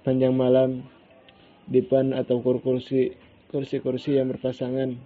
sepanjang 0.00 0.32
malam, 0.32 0.80
dipan 1.68 2.16
atau 2.16 2.40
kursi 2.40 3.12
kursi-kursi 3.52 4.16
yang 4.16 4.32
berpasangan, 4.32 4.96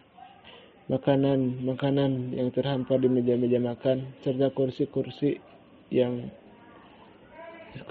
makanan-makanan 0.87 2.31
yang 2.31 2.55
terhampar 2.55 3.03
di 3.03 3.11
meja-meja 3.11 3.59
makan, 3.59 4.07
serta 4.23 4.55
kursi-kursi 4.55 5.43
yang 5.91 6.31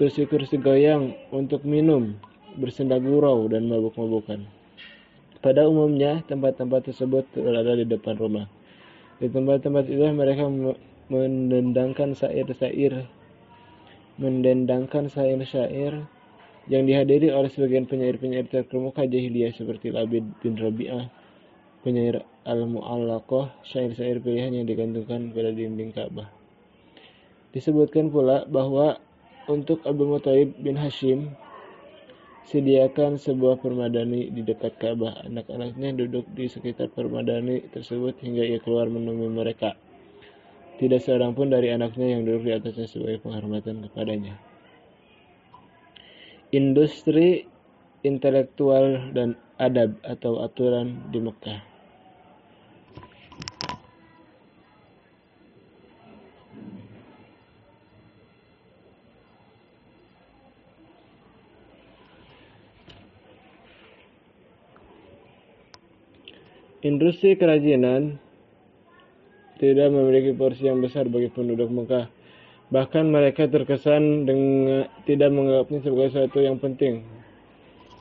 kursi-kursi 0.00 0.56
goyang 0.56 1.12
untuk 1.28 1.60
minum 1.68 2.16
bersenda 2.58 2.98
gurau 2.98 3.46
dan 3.46 3.70
mabuk-mabukan. 3.70 4.46
Pada 5.40 5.68
umumnya, 5.68 6.20
tempat-tempat 6.26 6.90
tersebut 6.90 7.24
berada 7.32 7.76
di 7.76 7.86
depan 7.86 8.16
rumah. 8.16 8.46
Di 9.20 9.28
tempat-tempat 9.28 9.88
itu 9.88 10.04
mereka 10.12 10.48
mendendangkan 11.10 12.16
syair-syair 12.16 13.08
mendendangkan 14.20 15.08
syair-syair 15.08 16.04
yang 16.68 16.84
dihadiri 16.84 17.32
oleh 17.32 17.48
sebagian 17.48 17.88
penyair-penyair 17.88 18.44
terkemuka 18.52 19.08
jahiliyah 19.08 19.56
seperti 19.56 19.88
Labid 19.88 20.28
bin 20.44 20.60
Rabi'ah, 20.60 21.08
penyair 21.80 22.20
Al-Mu'allaqah, 22.44 23.64
syair-syair 23.64 24.20
pilihan 24.20 24.52
yang 24.52 24.68
digantungkan 24.68 25.32
pada 25.32 25.50
dinding 25.56 25.96
Ka'bah. 25.96 26.28
Disebutkan 27.56 28.12
pula 28.12 28.44
bahwa 28.44 29.00
untuk 29.48 29.82
Abu 29.88 30.06
Muthalib 30.06 30.54
bin 30.60 30.76
Hashim 30.76 31.32
sediakan 32.50 33.14
sebuah 33.14 33.62
permadani 33.62 34.26
di 34.34 34.42
dekat 34.42 34.74
Ka'bah. 34.82 35.22
Anak-anaknya 35.22 35.94
duduk 35.94 36.26
di 36.34 36.50
sekitar 36.50 36.90
permadani 36.90 37.62
tersebut 37.70 38.18
hingga 38.18 38.42
ia 38.42 38.58
keluar 38.58 38.90
menemui 38.90 39.30
mereka. 39.30 39.78
Tidak 40.82 40.98
seorang 40.98 41.38
pun 41.38 41.54
dari 41.54 41.70
anaknya 41.70 42.18
yang 42.18 42.26
duduk 42.26 42.50
di 42.50 42.52
atasnya 42.58 42.90
sebagai 42.90 43.22
penghormatan 43.22 43.86
kepadanya. 43.86 44.34
Industri 46.50 47.46
intelektual 48.02 49.14
dan 49.14 49.38
adab 49.62 49.94
atau 50.02 50.42
aturan 50.42 51.06
di 51.14 51.22
Mekah. 51.22 51.69
Industri 66.90 67.38
kerajinan 67.38 68.18
tidak 69.62 69.94
memiliki 69.94 70.34
porsi 70.34 70.66
yang 70.66 70.82
besar 70.82 71.06
bagi 71.06 71.30
penduduk 71.30 71.70
Mekah. 71.70 72.10
Bahkan 72.74 73.04
mereka 73.06 73.46
terkesan 73.46 74.26
dengan 74.26 74.90
tidak 75.06 75.30
menganggapnya 75.30 75.86
sebagai 75.86 76.10
sesuatu 76.10 76.42
yang 76.42 76.58
penting. 76.58 77.06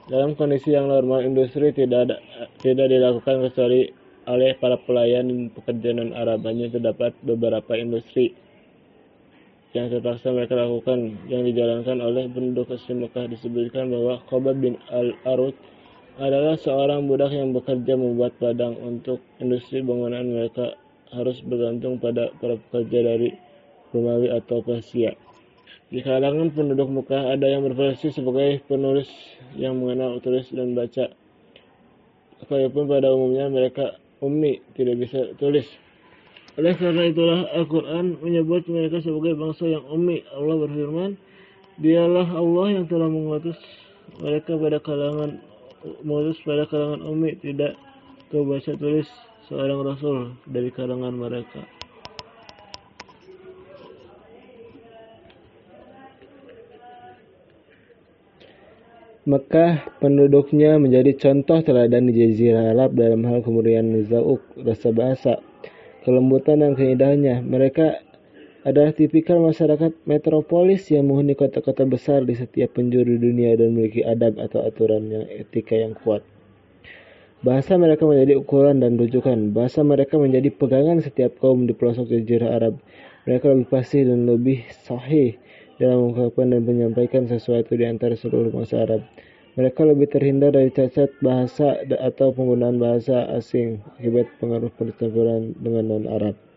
Dalam 0.10 0.34
kondisi 0.34 0.74
yang 0.74 0.90
normal, 0.90 1.22
industri 1.22 1.70
tidak 1.70 2.10
ada, 2.10 2.18
tidak 2.66 2.90
dilakukan 2.90 3.46
kecuali 3.46 3.94
oleh 4.26 4.58
para 4.58 4.82
pelayan 4.82 5.30
dan 5.30 5.54
pekerja 5.54 5.94
non 5.94 6.10
Arab. 6.18 6.42
Hanya 6.50 6.74
terdapat 6.74 7.14
beberapa 7.22 7.78
industri 7.78 8.34
yang 9.78 9.94
terpaksa 9.94 10.34
mereka 10.34 10.58
lakukan 10.58 11.14
yang 11.30 11.46
dijalankan 11.46 12.02
oleh 12.02 12.26
penduduk 12.26 12.74
asli 12.74 12.98
Mekah 12.98 13.30
disebutkan 13.30 13.94
bahwa 13.94 14.18
Khobab 14.26 14.58
bin 14.58 14.82
Al-Arut 14.90 15.54
adalah 16.20 16.60
seorang 16.60 17.08
budak 17.08 17.32
yang 17.32 17.56
bekerja 17.56 17.96
membuat 17.96 18.36
padang 18.38 18.76
untuk 18.84 19.24
industri 19.40 19.80
bangunan 19.80 20.28
mereka 20.28 20.76
harus 21.16 21.40
bergantung 21.42 21.98
pada 21.98 22.30
para 22.38 22.60
pekerja 22.60 23.16
dari 23.16 23.32
Romawi 23.96 24.30
atau 24.30 24.60
Persia. 24.62 25.16
Di 25.90 26.06
kalangan 26.06 26.54
penduduk 26.54 26.86
Mekah 26.86 27.34
ada 27.34 27.50
yang 27.50 27.66
berprofesi 27.66 28.14
sebagai 28.14 28.62
penulis 28.70 29.10
yang 29.58 29.80
mengenal 29.82 30.22
tulis 30.22 30.46
dan 30.54 30.78
baca. 30.78 31.10
Sekalipun 32.44 32.86
pada 32.86 33.10
umumnya 33.10 33.50
mereka 33.50 33.98
ummi, 34.22 34.62
tidak 34.78 35.02
bisa 35.02 35.34
tulis. 35.42 35.66
Oleh 36.60 36.76
karena 36.76 37.08
itulah 37.10 37.48
Al-Quran 37.56 38.20
menyebut 38.22 38.68
mereka 38.70 39.02
sebagai 39.02 39.34
bangsa 39.34 39.66
yang 39.66 39.88
ummi. 39.90 40.22
Allah 40.36 40.56
berfirman, 40.68 41.12
Dialah 41.80 42.28
Allah 42.36 42.68
yang 42.76 42.86
telah 42.92 43.08
mengutus 43.08 43.56
mereka 44.20 44.60
pada 44.60 44.78
kalangan 44.84 45.40
mengutus 46.04 46.40
pada 46.44 46.68
kalangan 46.68 47.02
ummi 47.04 47.40
tidak 47.40 47.80
tahu 48.30 48.44
baca 48.46 48.72
tulis 48.76 49.08
seorang 49.48 49.80
rasul 49.82 50.18
dari 50.46 50.70
kalangan 50.70 51.16
mereka. 51.16 51.64
Mekah 59.30 60.02
penduduknya 60.02 60.82
menjadi 60.82 61.14
contoh 61.14 61.62
teladan 61.62 62.10
di 62.10 62.18
Jazirah 62.18 62.74
Arab 62.74 62.98
dalam 62.98 63.22
hal 63.30 63.46
kemurian 63.46 63.94
zauk, 64.10 64.42
rasa 64.58 64.90
bahasa, 64.90 65.38
kelembutan 66.02 66.66
dan 66.66 66.74
keindahannya. 66.74 67.46
Mereka 67.46 68.09
adalah 68.68 68.92
tipikal 68.92 69.40
masyarakat 69.40 70.04
metropolis 70.04 70.92
yang 70.92 71.08
menghuni 71.08 71.32
kota-kota 71.32 71.88
besar 71.88 72.28
di 72.28 72.36
setiap 72.36 72.76
penjuru 72.76 73.16
dunia 73.16 73.56
dan 73.56 73.72
memiliki 73.72 74.04
adab 74.04 74.36
atau 74.36 74.68
aturan 74.68 75.08
yang 75.08 75.26
etika 75.32 75.80
yang 75.80 75.96
kuat. 75.96 76.20
Bahasa 77.40 77.80
mereka 77.80 78.04
menjadi 78.04 78.36
ukuran 78.36 78.84
dan 78.84 79.00
rujukan. 79.00 79.56
Bahasa 79.56 79.80
mereka 79.80 80.20
menjadi 80.20 80.52
pegangan 80.52 81.00
setiap 81.00 81.40
kaum 81.40 81.64
di 81.64 81.72
pelosok 81.72 82.12
jazirah 82.12 82.52
Arab. 82.60 82.84
Mereka 83.24 83.48
lebih 83.48 83.68
pasti 83.72 84.04
dan 84.04 84.28
lebih 84.28 84.68
sahih 84.84 85.40
dalam 85.80 86.12
mengungkapkan 86.12 86.52
dan 86.52 86.68
menyampaikan 86.68 87.24
sesuatu 87.32 87.80
di 87.80 87.88
antara 87.88 88.20
seluruh 88.20 88.52
bangsa 88.52 88.84
Arab. 88.84 89.08
Mereka 89.56 89.88
lebih 89.88 90.12
terhindar 90.12 90.52
dari 90.52 90.68
cacat 90.68 91.16
bahasa 91.24 91.80
atau 91.80 92.36
penggunaan 92.36 92.76
bahasa 92.76 93.32
asing 93.32 93.80
akibat 93.96 94.28
pengaruh 94.44 94.72
percampuran 94.76 95.56
dengan 95.64 95.96
non-Arab. 95.96 96.49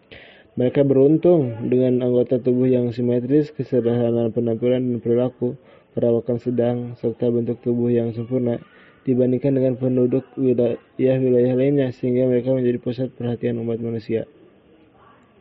Mereka 0.53 0.85
beruntung 0.85 1.73
dengan 1.73 2.05
anggota 2.05 2.37
tubuh 2.37 2.69
yang 2.69 2.93
simetris, 2.93 3.49
kesederhanaan 3.57 4.29
penampilan 4.37 4.85
dan 4.85 4.99
perilaku, 5.01 5.57
perawakan 5.97 6.37
sedang, 6.37 6.93
serta 7.01 7.33
bentuk 7.33 7.65
tubuh 7.65 7.89
yang 7.89 8.13
sempurna 8.13 8.61
dibandingkan 9.09 9.57
dengan 9.57 9.81
penduduk 9.81 10.29
wilayah-wilayah 10.37 11.57
lainnya 11.57 11.89
sehingga 11.97 12.29
mereka 12.29 12.53
menjadi 12.53 12.79
pusat 12.85 13.09
perhatian 13.17 13.65
umat 13.65 13.81
manusia. 13.81 14.29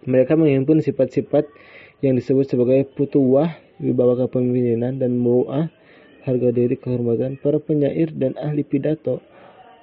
Mereka 0.07 0.39
menghimpun 0.39 0.79
sifat-sifat 0.79 1.43
yang 1.99 2.15
disebut 2.15 2.47
sebagai 2.47 2.87
putuwah, 2.95 3.51
wibawa 3.83 4.15
kepemimpinan 4.15 4.95
dan 4.95 5.19
mu'ah, 5.19 5.67
harga 6.23 6.49
diri 6.55 6.79
kehormatan 6.79 7.35
para 7.35 7.59
penyair 7.59 8.15
dan 8.15 8.39
ahli 8.39 8.63
pidato 8.63 9.19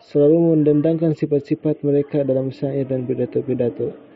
selalu 0.01 0.57
mendendangkan 0.57 1.13
sifat-sifat 1.13 1.85
mereka 1.85 2.25
dalam 2.25 2.49
syair 2.49 2.89
dan 2.89 3.05
pidato-pidato. 3.05 4.08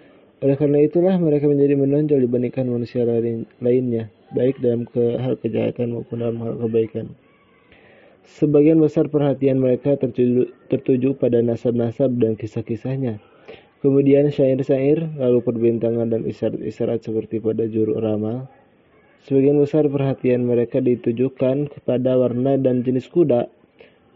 Oleh 0.43 0.59
karena 0.59 0.83
itulah 0.83 1.15
mereka 1.23 1.47
menjadi 1.47 1.79
menonjol 1.79 2.27
dibandingkan 2.27 2.67
manusia 2.67 3.07
lain, 3.07 3.47
lainnya, 3.63 4.11
baik 4.35 4.59
dalam 4.59 4.91
ke 4.91 5.15
hal 5.23 5.39
kejahatan 5.39 5.95
maupun 5.95 6.19
dalam 6.19 6.43
hal 6.43 6.59
kebaikan. 6.59 7.15
Sebagian 8.27 8.83
besar 8.83 9.07
perhatian 9.07 9.63
mereka 9.63 9.95
tertuju, 9.95 10.51
tertuju 10.67 11.15
pada 11.15 11.39
nasab-nasab 11.39 12.19
dan 12.19 12.35
kisah-kisahnya. 12.35 13.23
Kemudian 13.83 14.31
syair-syair, 14.35 15.15
lalu 15.15 15.43
perbintangan 15.47 16.11
dan 16.11 16.23
isyarat-isyarat 16.27 17.03
seperti 17.03 17.39
pada 17.39 17.67
juru 17.71 17.99
ramal. 18.03 18.51
Sebagian 19.27 19.63
besar 19.63 19.87
perhatian 19.87 20.43
mereka 20.43 20.83
ditujukan 20.83 21.71
kepada 21.71 22.19
warna 22.19 22.59
dan 22.59 22.83
jenis 22.83 23.07
kuda, 23.11 23.47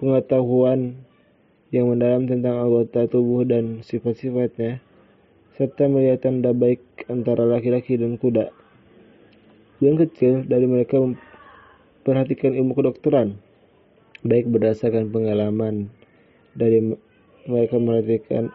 pengetahuan 0.03 0.99
yang 1.71 1.91
mendalam 1.91 2.31
tentang 2.31 2.63
anggota 2.63 3.11
tubuh 3.11 3.43
dan 3.43 3.83
sifat-sifatnya, 3.83 4.86
serta 5.57 5.89
melihat 5.89 6.29
tanda 6.29 6.53
baik 6.53 7.09
antara 7.09 7.49
laki-laki 7.49 7.97
dan 7.97 8.21
kuda. 8.21 8.53
Yang 9.81 10.09
kecil 10.09 10.45
dari 10.45 10.69
mereka 10.69 11.01
memperhatikan 11.01 12.53
ilmu 12.53 12.77
kedokteran, 12.77 13.41
baik 14.21 14.53
berdasarkan 14.53 15.09
pengalaman 15.09 15.89
dari 16.53 16.97
mereka 17.49 17.81
memperhatikan 17.81 18.53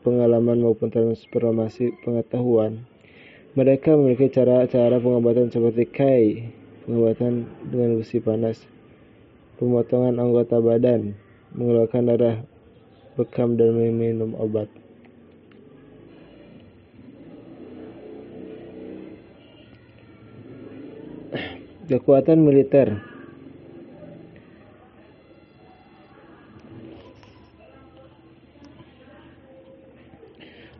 pengalaman 0.00 0.64
maupun 0.64 0.88
transformasi 0.88 1.92
pengetahuan. 2.00 2.88
Mereka 3.52 3.92
memiliki 3.96 4.32
cara-cara 4.32 4.96
pengobatan 4.96 5.52
seperti 5.52 5.84
kai, 5.84 6.48
pengobatan 6.88 7.44
dengan 7.68 8.00
besi 8.00 8.24
panas, 8.24 8.64
pemotongan 9.60 10.16
anggota 10.16 10.64
badan, 10.64 11.12
mengeluarkan 11.52 12.08
darah, 12.08 12.36
bekam 13.20 13.60
dan 13.60 13.76
meminum 13.76 14.32
obat. 14.38 14.87
Kekuatan 21.88 22.44
militer 22.44 23.00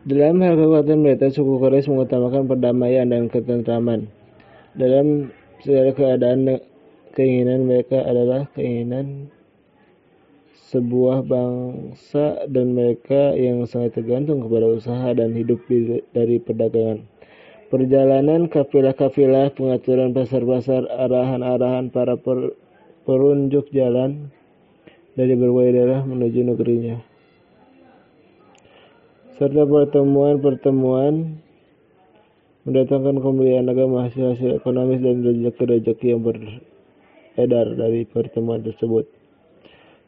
Dalam 0.09 0.41
hal 0.41 0.57
kekuatan 0.57 1.05
militer, 1.05 1.29
suku 1.29 1.61
Quraisy 1.61 1.89
mengutamakan 1.93 2.49
perdamaian 2.49 3.05
dan 3.09 3.29
ketentraman. 3.29 4.09
Dalam 4.73 5.29
segala 5.61 5.93
keadaan, 5.93 6.57
keinginan 7.13 7.69
mereka 7.69 8.01
adalah 8.05 8.49
keinginan 8.57 9.29
sebuah 10.73 11.25
bangsa 11.25 12.45
dan 12.49 12.73
mereka 12.73 13.37
yang 13.37 13.65
sangat 13.69 14.01
tergantung 14.01 14.45
kepada 14.45 14.65
usaha 14.69 15.13
dan 15.13 15.33
hidup 15.33 15.61
dari 16.13 16.41
perdagangan. 16.41 17.18
Perjalanan 17.69 18.49
kafilah-kafilah, 18.49 19.53
pengaturan 19.53 20.09
pasar-pasar, 20.09 20.89
arahan-arahan 20.89 21.93
para 21.93 22.17
per, 22.17 22.57
perunjuk 23.05 23.69
jalan, 23.69 24.33
dari 25.13 25.37
berbagai 25.37 25.75
daerah 25.75 26.01
menuju 26.07 26.49
negerinya. 26.49 26.97
Serta 29.35 29.67
pertemuan-pertemuan 29.69 31.39
mendatangkan 32.63 33.21
kemuliaan 33.21 33.67
agama 33.67 34.07
hasil-hasil 34.07 34.63
ekonomis 34.63 35.03
dan 35.03 35.23
rezeki-rezeki 35.27 36.05
yang 36.11 36.21
beredar 36.23 37.67
dari 37.75 38.07
pertemuan 38.07 38.63
tersebut. 38.63 39.07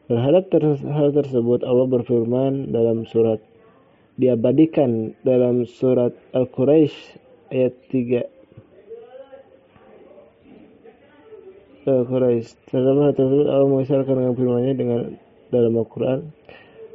Terhadap 0.08 0.48
ter 0.52 0.64
hal 0.82 1.14
tersebut 1.14 1.64
Allah 1.64 1.86
berfirman 1.88 2.74
dalam 2.74 3.08
surat 3.08 3.40
diabadikan 4.20 5.16
dalam 5.24 5.64
surat 5.64 6.12
Al-Quraisy 6.36 7.20
ayat 7.52 7.76
3 7.92 8.24
Al-Quraisy. 11.82 12.56
Terhadap 12.72 12.96
hal 12.96 13.12
tersebut 13.12 13.46
Allah 13.46 13.68
mengisahkan 13.68 14.14
dengan 14.16 14.34
firman-Nya 14.38 14.72
dengan 14.78 15.00
dalam 15.52 15.76
Al-Quran 15.76 16.32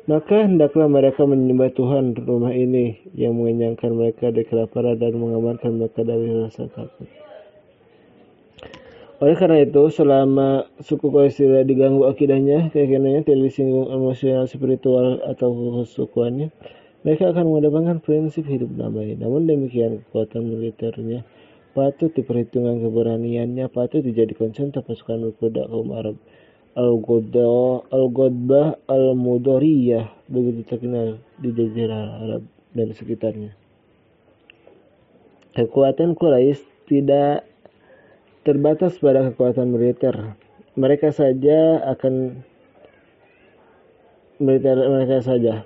maka 0.07 0.47
hendaklah 0.47 0.87
mereka 0.87 1.27
menyembah 1.27 1.67
Tuhan 1.75 2.15
rumah 2.15 2.55
ini 2.55 2.95
yang 3.11 3.35
mengenyangkan 3.35 3.91
mereka 3.91 4.31
dari 4.31 4.47
kelaparan 4.47 4.95
dan 4.95 5.19
mengamankan 5.19 5.83
mereka 5.83 5.99
dari 6.07 6.31
rasa 6.31 6.71
takut. 6.71 7.11
Oleh 9.19 9.35
karena 9.35 9.67
itu, 9.67 9.91
selama 9.91 10.63
suku 10.79 11.11
Quraisy 11.11 11.43
tidak 11.43 11.67
diganggu 11.67 12.07
akidahnya, 12.07 12.71
keyakinannya 12.71 13.27
tidak 13.27 13.51
disinggung 13.51 13.91
emosional 13.91 14.47
spiritual 14.47 15.19
atau 15.27 15.51
kesukuannya, 15.83 16.55
mereka 17.05 17.29
akan 17.33 17.43
mengedepankan 17.53 17.97
prinsip 18.01 18.45
hidup 18.49 18.73
damai. 18.73 19.13
Namun 19.17 19.45
demikian, 19.45 20.01
kekuatan 20.07 20.47
militernya 20.47 21.27
patut 21.77 22.09
diperhitungkan 22.09 22.81
keberaniannya 22.81 23.69
patut 23.69 24.01
dijadikan 24.01 24.49
contoh 24.49 24.81
pasukan 24.81 25.29
berkuda 25.29 25.69
kaum 25.69 25.93
Arab 25.93 26.17
Al-Ghadbah 26.77 27.85
Al-Mudoriyah 28.89 30.29
begitu 30.29 30.61
terkenal 30.65 31.21
di 31.37 31.49
Jazirah 31.53 32.21
Arab 32.21 32.43
dan 32.73 32.93
sekitarnya. 32.93 33.53
Kekuatan 35.57 36.13
Quraisy 36.13 36.65
tidak 36.85 37.49
terbatas 38.45 39.01
pada 39.01 39.25
kekuatan 39.29 39.73
militer. 39.73 40.37
Mereka 40.77 41.09
saja 41.09 41.81
akan 41.97 42.45
militer 44.37 44.77
mereka 44.77 45.25
saja. 45.25 45.65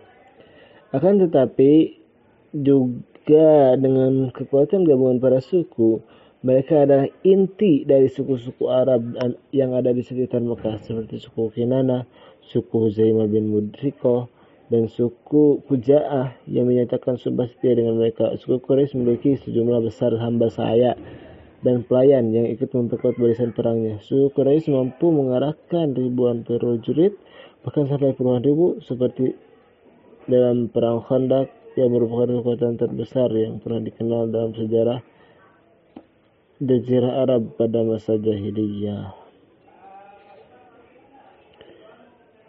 Akan 0.91 1.23
tetapi 1.23 2.03
juga 2.51 3.79
dengan 3.79 4.27
kekuatan 4.27 4.83
gabungan 4.83 5.23
para 5.23 5.39
suku, 5.39 6.03
mereka 6.43 6.83
adalah 6.83 7.07
inti 7.23 7.87
dari 7.87 8.11
suku-suku 8.11 8.67
Arab 8.67 9.15
yang 9.55 9.71
ada 9.71 9.95
di 9.95 10.03
sekitar 10.03 10.43
Mekah 10.43 10.83
seperti 10.83 11.15
suku 11.21 11.47
Kinana, 11.55 12.03
suku 12.43 12.91
Zaimah 12.91 13.31
bin 13.31 13.55
Mudriko, 13.55 14.27
dan 14.67 14.91
suku 14.91 15.63
Kuja'ah 15.63 16.43
yang 16.51 16.67
menyatakan 16.67 17.15
sumpah 17.15 17.47
setia 17.47 17.71
dengan 17.71 17.95
mereka. 17.95 18.35
Suku 18.35 18.59
Quraisy 18.59 18.99
memiliki 18.99 19.39
sejumlah 19.39 19.83
besar 19.83 20.11
hamba 20.19 20.51
sahaya 20.51 20.99
dan 21.63 21.87
pelayan 21.87 22.35
yang 22.35 22.51
ikut 22.51 22.67
memperkuat 22.67 23.15
barisan 23.15 23.55
perangnya. 23.55 23.99
Suku 24.03 24.31
Quraisy 24.31 24.75
mampu 24.75 25.07
mengarahkan 25.07 25.95
ribuan 25.95 26.43
prajurit 26.43 27.15
bahkan 27.61 27.85
sampai 27.87 28.11
puluhan 28.17 28.41
ribu 28.41 28.81
seperti 28.83 29.50
dalam 30.31 30.71
perang 30.71 31.03
Khandaq 31.03 31.51
yang 31.75 31.91
merupakan 31.91 32.39
kekuatan 32.39 32.79
terbesar 32.79 33.27
yang 33.35 33.59
pernah 33.59 33.83
dikenal 33.83 34.31
dalam 34.31 34.55
sejarah 34.55 35.03
Jazirah 36.61 37.25
Arab 37.25 37.57
pada 37.57 37.81
masa 37.81 38.21
jahiliyah. 38.21 39.17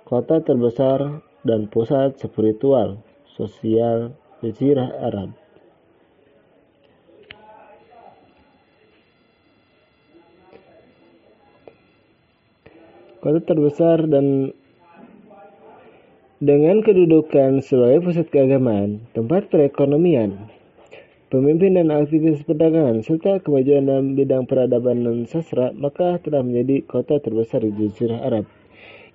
Kota 0.05 0.45
terbesar 0.45 1.25
dan 1.43 1.67
pusat 1.73 2.21
spiritual 2.21 3.01
sosial 3.33 4.13
Jazirah 4.45 4.93
Arab. 5.01 5.33
Kota 13.25 13.41
terbesar 13.41 14.05
dan 14.13 14.53
dengan 16.43 16.83
kedudukan 16.83 17.63
sebagai 17.63 18.03
pusat 18.03 18.27
keagamaan, 18.35 19.07
tempat 19.15 19.47
perekonomian, 19.47 20.51
pemimpin 21.31 21.79
dan 21.79 21.95
aktivis 21.95 22.43
perdagangan, 22.43 22.99
serta 23.07 23.39
kemajuan 23.47 23.87
dalam 23.87 24.19
bidang 24.19 24.51
peradaban 24.51 25.07
dan 25.07 25.23
sastra, 25.31 25.71
maka 25.71 26.19
telah 26.19 26.43
menjadi 26.43 26.83
kota 26.83 27.23
terbesar 27.23 27.63
di 27.63 27.71
Jazirah 27.87 28.27
Arab. 28.27 28.51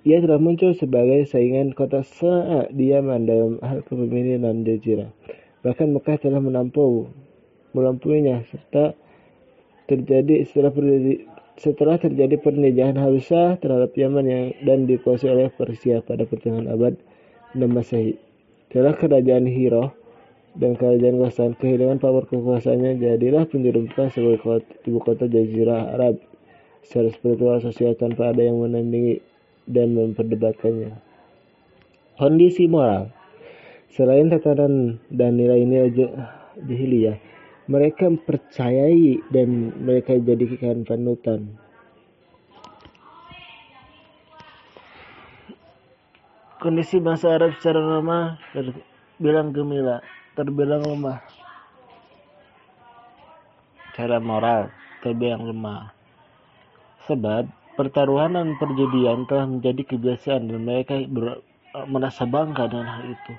Ia 0.08 0.24
telah 0.24 0.40
muncul 0.40 0.72
sebagai 0.72 1.28
saingan 1.28 1.76
kota 1.76 2.00
Sana'a 2.00 2.72
di 2.72 2.96
Yaman 2.96 3.28
dalam 3.28 3.52
hal 3.60 3.84
kepemimpinan 3.84 4.64
Jazirah. 4.64 5.12
Bahkan 5.60 6.00
Mekah 6.00 6.16
telah 6.24 6.40
menampung 6.40 7.12
melampuinya 7.76 8.40
serta 8.48 8.96
terjadi 9.84 10.48
setelah 10.48 10.72
terjadi, 10.72 11.28
setelah 11.60 12.00
terjadi 12.00 12.40
penjajahan 12.40 12.96
Habsyah 12.96 13.60
terhadap 13.60 13.92
Yaman 13.92 14.24
yang 14.24 14.46
dan 14.64 14.88
dikuasai 14.88 15.28
oleh 15.28 15.52
Persia 15.52 16.00
pada 16.00 16.24
pertengahan 16.24 16.72
abad 16.72 16.96
6 17.54 17.64
Masehi. 17.64 18.18
Setelah 18.68 18.96
kerajaan 18.96 19.48
Hiro 19.48 19.96
dan 20.58 20.76
kerajaan 20.76 21.16
kekuasaan 21.16 21.52
kehilangan 21.56 22.02
pamor 22.02 22.28
kekuasaannya 22.28 23.00
jadilah 23.00 23.48
penjuru 23.48 23.88
Mekah 23.88 24.08
sebagai 24.12 24.40
kota, 24.44 24.68
ibu 24.84 24.98
kota 25.00 25.24
jazirah 25.24 25.96
Arab 25.96 26.20
secara 26.84 27.08
spiritual 27.14 27.60
sosial 27.64 27.96
tanpa 27.96 28.36
ada 28.36 28.44
yang 28.44 28.60
menandingi 28.60 29.24
dan 29.64 29.96
memperdebatkannya. 29.96 30.96
Kondisi 32.18 32.66
moral 32.66 33.14
Selain 33.88 34.28
tatanan 34.28 35.00
dan 35.08 35.40
nilai-nilai 35.40 35.90
jahiliyah, 36.60 37.16
mereka 37.72 38.12
percayai 38.12 39.16
dan 39.32 39.72
mereka 39.80 40.20
jadikan 40.20 40.84
panutan. 40.84 41.56
Kondisi 46.68 47.00
bangsa 47.00 47.32
Arab 47.32 47.56
secara 47.56 47.80
normal 47.80 48.36
terbilang 48.52 49.56
gemilang 49.56 50.04
terbilang 50.36 50.84
lemah. 50.84 51.16
Cara 53.96 54.20
moral 54.20 54.68
terbilang 55.00 55.48
lemah. 55.48 55.96
Sebab 57.08 57.48
pertaruhan 57.72 58.36
dan 58.36 58.52
perjudian 58.60 59.24
telah 59.24 59.48
menjadi 59.48 59.80
kebiasaan 59.80 60.44
dan 60.44 60.60
mereka 60.60 61.00
ber, 61.08 61.40
merasa 61.88 62.28
bangga 62.28 62.68
dengan 62.68 63.00
hal 63.00 63.16
itu. 63.16 63.32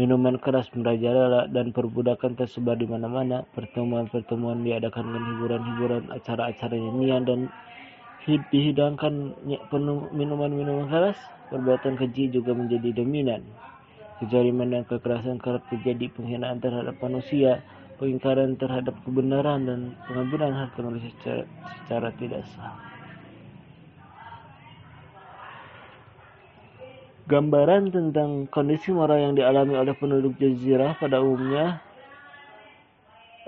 Minuman 0.00 0.40
keras 0.40 0.72
merajalela 0.72 1.52
dan 1.52 1.76
perbudakan 1.76 2.32
tersebar 2.32 2.80
di 2.80 2.88
mana-mana. 2.88 3.44
Pertemuan-pertemuan 3.52 4.64
diadakan 4.64 5.04
dengan 5.04 5.24
hiburan-hiburan, 5.36 6.16
acara-acara 6.16 6.80
nyanyian 6.80 7.28
dan 7.28 7.40
dihidangkan 8.24 9.36
minuman-minuman 10.16 10.88
keras. 10.88 11.20
Perbuatan 11.48 11.96
keji 11.96 12.28
juga 12.28 12.52
menjadi 12.52 12.92
dominan. 12.92 13.40
Kezaliman 14.20 14.68
dan 14.68 14.82
kekerasan 14.84 15.40
kerap 15.40 15.64
terjadi 15.72 16.12
penghinaan 16.12 16.60
terhadap 16.60 16.98
manusia, 17.00 17.64
pengingkaran 17.96 18.58
terhadap 18.60 18.94
kebenaran 19.06 19.64
dan 19.64 19.80
pengambilan 20.04 20.52
harta 20.52 20.80
manusia 20.84 21.10
secara, 21.18 21.44
secara 21.82 22.08
tidak 22.20 22.42
sah. 22.52 22.76
Gambaran 27.28 27.92
tentang 27.92 28.48
kondisi 28.48 28.88
moral 28.88 29.20
yang 29.20 29.34
dialami 29.36 29.76
oleh 29.76 29.92
penduduk 29.92 30.40
jazirah 30.40 30.96
pada 30.96 31.20
umumnya 31.20 31.76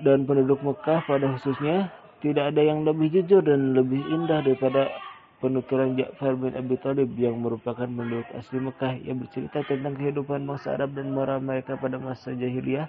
dan 0.04 0.28
penduduk 0.28 0.60
Mekah 0.60 1.00
pada 1.08 1.32
khususnya 1.36 1.88
tidak 2.20 2.52
ada 2.52 2.60
yang 2.60 2.84
lebih 2.84 3.08
jujur 3.08 3.40
dan 3.40 3.72
lebih 3.72 4.04
indah 4.04 4.44
daripada 4.44 4.92
penuturan 5.40 5.96
Ja'far 5.96 6.36
bin 6.36 6.52
Abi 6.52 6.76
Thalib 6.76 7.16
yang 7.16 7.40
merupakan 7.40 7.88
penduduk 7.88 8.28
asli 8.36 8.60
Mekah 8.60 9.00
yang 9.02 9.24
bercerita 9.24 9.64
tentang 9.64 9.96
kehidupan 9.96 10.44
bangsa 10.44 10.76
Arab 10.76 10.92
dan 10.92 11.16
moral 11.16 11.40
mereka 11.40 11.80
pada 11.80 11.96
masa 11.96 12.36
jahiliyah 12.36 12.86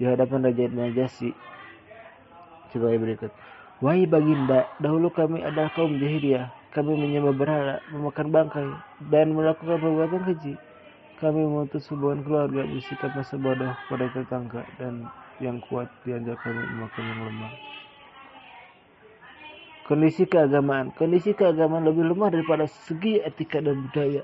di 0.00 0.08
hadapan 0.08 0.48
Raja 0.48 0.64
Najasyi. 0.72 1.36
Sebagai 2.72 2.98
berikut. 2.98 3.32
Wahai 3.84 4.08
baginda, 4.08 4.68
dahulu 4.80 5.12
kami 5.12 5.44
adalah 5.44 5.68
kaum 5.76 6.00
jahiliyah. 6.00 6.48
Kami 6.72 6.96
menyembah 6.96 7.36
berhala, 7.36 7.76
memakan 7.92 8.28
bangkai, 8.32 8.68
dan 9.12 9.36
melakukan 9.36 9.80
perbuatan 9.80 10.22
keji. 10.24 10.54
Kami 11.20 11.36
memutus 11.36 11.84
hubungan 11.92 12.24
keluarga, 12.24 12.64
bersikap 12.64 13.12
masa 13.12 13.36
bodoh 13.36 13.74
pada 13.92 14.06
tetangga, 14.14 14.64
dan 14.80 15.04
yang 15.42 15.60
kuat 15.68 15.88
dianjak 16.06 16.38
kami 16.40 16.62
memakan 16.64 17.04
yang 17.04 17.20
lemah. 17.28 17.69
Kondisi 19.90 20.22
keagamaan. 20.22 20.94
Kondisi 20.94 21.34
keagamaan 21.34 21.82
lebih 21.82 22.14
lemah 22.14 22.30
daripada 22.30 22.62
segi 22.86 23.18
etika 23.26 23.58
dan 23.58 23.90
budaya. 23.90 24.22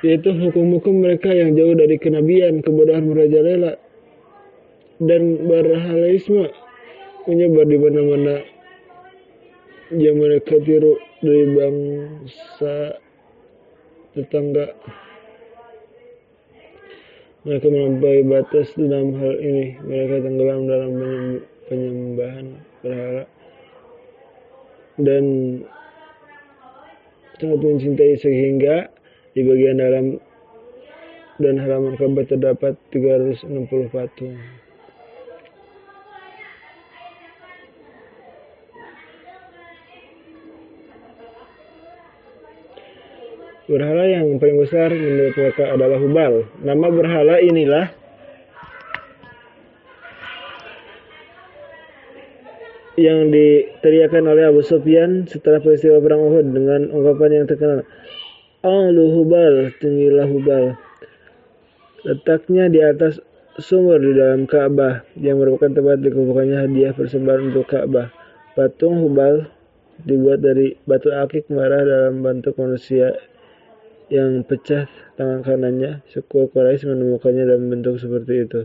Yaitu 0.00 0.32
hukum-hukum 0.32 1.04
mereka 1.04 1.28
yang 1.28 1.52
jauh 1.52 1.76
dari 1.76 2.00
kenabian, 2.00 2.64
kebodohan 2.64 3.04
merajalela, 3.04 3.76
dan 4.96 5.44
berhalaisme 5.44 6.48
menyebar 7.28 7.68
di 7.68 7.76
mana-mana 7.76 8.36
yang 9.92 10.24
mereka 10.24 10.56
tiru 10.64 10.96
dari 11.20 11.44
bangsa 11.52 12.96
tetangga. 14.16 14.72
Mereka 17.44 17.66
melampaui 17.68 18.24
batas 18.24 18.72
dalam 18.72 19.20
hal 19.20 19.36
ini. 19.36 19.76
Mereka 19.84 20.24
tenggelam 20.24 20.64
dalam 20.64 20.92
penyembahan 21.68 22.46
berhala 22.80 23.35
dan 24.96 25.24
sangat 27.36 27.60
mencintai 27.60 28.16
sehingga 28.16 28.88
di 29.36 29.44
bagian 29.44 29.76
dalam 29.76 30.04
dan 31.36 31.60
halaman 31.60 32.00
Ka'bah 32.00 32.24
terdapat 32.24 32.80
360 32.88 33.92
patung. 33.92 34.36
Berhala 43.66 44.06
yang 44.06 44.38
paling 44.38 44.62
besar 44.62 44.94
menurut 44.94 45.34
mereka 45.34 45.74
adalah 45.74 45.98
Hubal. 45.98 46.46
Nama 46.62 46.86
berhala 46.86 47.42
inilah 47.42 47.90
yang 52.96 53.28
diteriakan 53.28 54.32
oleh 54.32 54.48
Abu 54.48 54.64
Sufyan 54.64 55.28
setelah 55.28 55.60
peristiwa 55.60 56.00
perang 56.00 56.24
Uhud 56.24 56.46
dengan 56.48 56.80
ungkapan 56.92 57.30
yang 57.40 57.46
terkenal. 57.48 57.84
Alu 58.64 59.04
Hubal, 59.20 59.76
tinggilah 59.78 60.26
Hubal. 60.26 60.80
Letaknya 62.08 62.72
di 62.72 62.80
atas 62.80 63.20
sumur 63.60 64.00
di 64.00 64.16
dalam 64.16 64.48
Ka'bah 64.48 65.04
yang 65.20 65.40
merupakan 65.40 65.72
tempat 65.72 66.00
dikumpulkannya 66.00 66.56
hadiah 66.66 66.92
persembahan 66.96 67.52
untuk 67.52 67.68
Ka'bah. 67.68 68.12
Patung 68.56 69.04
Hubal 69.04 69.52
dibuat 70.00 70.40
dari 70.40 70.76
batu 70.88 71.12
akik 71.12 71.52
merah 71.52 71.84
dalam 71.84 72.24
bentuk 72.24 72.56
manusia 72.56 73.12
yang 74.08 74.44
pecah 74.46 74.86
tangan 75.18 75.42
kanannya, 75.42 76.04
suku 76.08 76.48
Quraisy 76.52 76.86
menemukannya 76.86 77.44
dalam 77.44 77.68
bentuk 77.68 77.98
seperti 77.98 78.48
itu. 78.48 78.60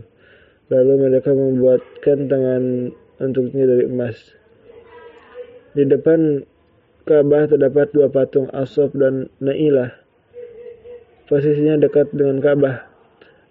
Lalu 0.70 1.10
mereka 1.10 1.34
membuatkan 1.34 2.30
tangan 2.30 2.62
untuknya 3.22 3.64
dari 3.64 3.86
emas. 3.86 4.18
Di 5.72 5.86
depan 5.86 6.42
Ka'bah 7.02 7.48
terdapat 7.48 7.90
dua 7.94 8.12
patung 8.12 8.50
Asof 8.50 8.92
dan 8.92 9.30
Nailah. 9.42 9.90
Posisinya 11.30 11.80
dekat 11.80 12.12
dengan 12.12 12.42
Ka'bah. 12.42 12.92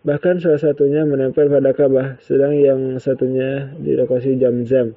Bahkan 0.01 0.41
salah 0.41 0.61
satunya 0.61 1.03
menempel 1.03 1.49
pada 1.49 1.73
Ka'bah, 1.73 2.21
sedang 2.21 2.53
yang 2.53 2.97
satunya 3.01 3.73
di 3.77 3.93
lokasi 3.97 4.37
Jam-Jam. 4.37 4.93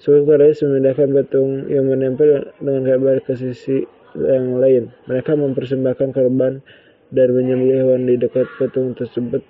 Suku 0.00 0.24
Quraisy 0.24 0.64
memindahkan 0.64 1.12
patung 1.12 1.68
yang 1.68 1.86
menempel 1.86 2.56
dengan 2.56 2.82
Ka'bah 2.88 3.20
ke 3.20 3.36
sisi 3.36 3.84
yang 4.16 4.56
lain. 4.58 4.88
Mereka 5.06 5.36
mempersembahkan 5.36 6.08
korban 6.16 6.64
dan 7.12 7.28
menyembelih 7.34 7.84
hewan 7.84 8.08
di 8.08 8.16
dekat 8.16 8.48
patung 8.56 8.96
tersebut. 8.96 9.44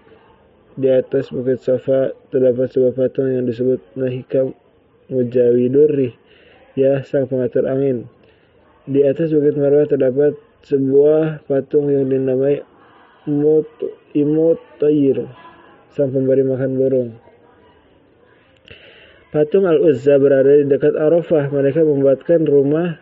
Di 0.78 0.86
atas 0.90 1.34
bukit 1.34 1.58
Safa 1.62 2.14
terdapat 2.30 2.70
sebuah 2.70 2.94
patung 2.94 3.26
yang 3.26 3.46
disebut 3.46 3.82
Nahika 3.98 4.46
Mujawiduri, 5.10 6.14
ya 6.78 7.02
sang 7.02 7.26
pengatur 7.26 7.66
angin. 7.66 8.06
Di 8.86 9.02
atas 9.02 9.34
bukit 9.34 9.58
Marwah 9.58 9.90
terdapat 9.90 10.38
sebuah 10.62 11.42
patung 11.50 11.90
yang 11.90 12.06
dinamai 12.06 12.62
Imut 14.14 14.60
Tayir, 14.78 15.26
sang 15.94 16.14
pemberi 16.14 16.46
makan 16.46 16.70
burung. 16.78 17.10
Patung 19.30 19.66
Al-Uzza 19.66 20.18
berada 20.18 20.58
di 20.58 20.66
dekat 20.66 20.98
Arafah. 20.98 21.54
Mereka 21.54 21.86
membuatkan 21.86 22.50
rumah 22.50 22.98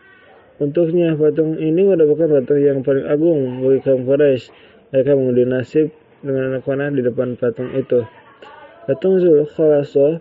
Untuknya, 0.59 1.15
patung 1.15 1.55
ini 1.55 1.87
merupakan 1.87 2.43
patung 2.43 2.59
yang 2.59 2.83
paling 2.83 3.07
agung 3.07 3.63
bagi 3.63 3.79
kaum 3.79 4.03
Quraisy. 4.03 4.51
Mereka 4.91 5.15
mengundi 5.15 5.47
nasib 5.47 5.95
dengan 6.23 6.55
anak 6.55 6.67
panah 6.67 6.91
di 6.91 7.03
depan 7.03 7.39
patung 7.39 7.71
itu. 7.75 8.03
Patung 8.89 9.21
Zulkhalasa 9.21 10.19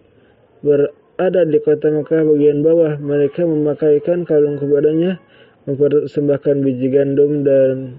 berada 0.62 1.42
di 1.48 1.58
kota 1.64 1.90
Mekah 1.90 2.22
bagian 2.28 2.62
bawah. 2.62 3.00
Mereka 3.00 3.48
memakaikan 3.48 4.28
kalung 4.28 4.60
kepadanya, 4.60 5.18
mempersembahkan 5.66 6.56
biji 6.62 6.88
gandum 6.92 7.48
dan 7.48 7.98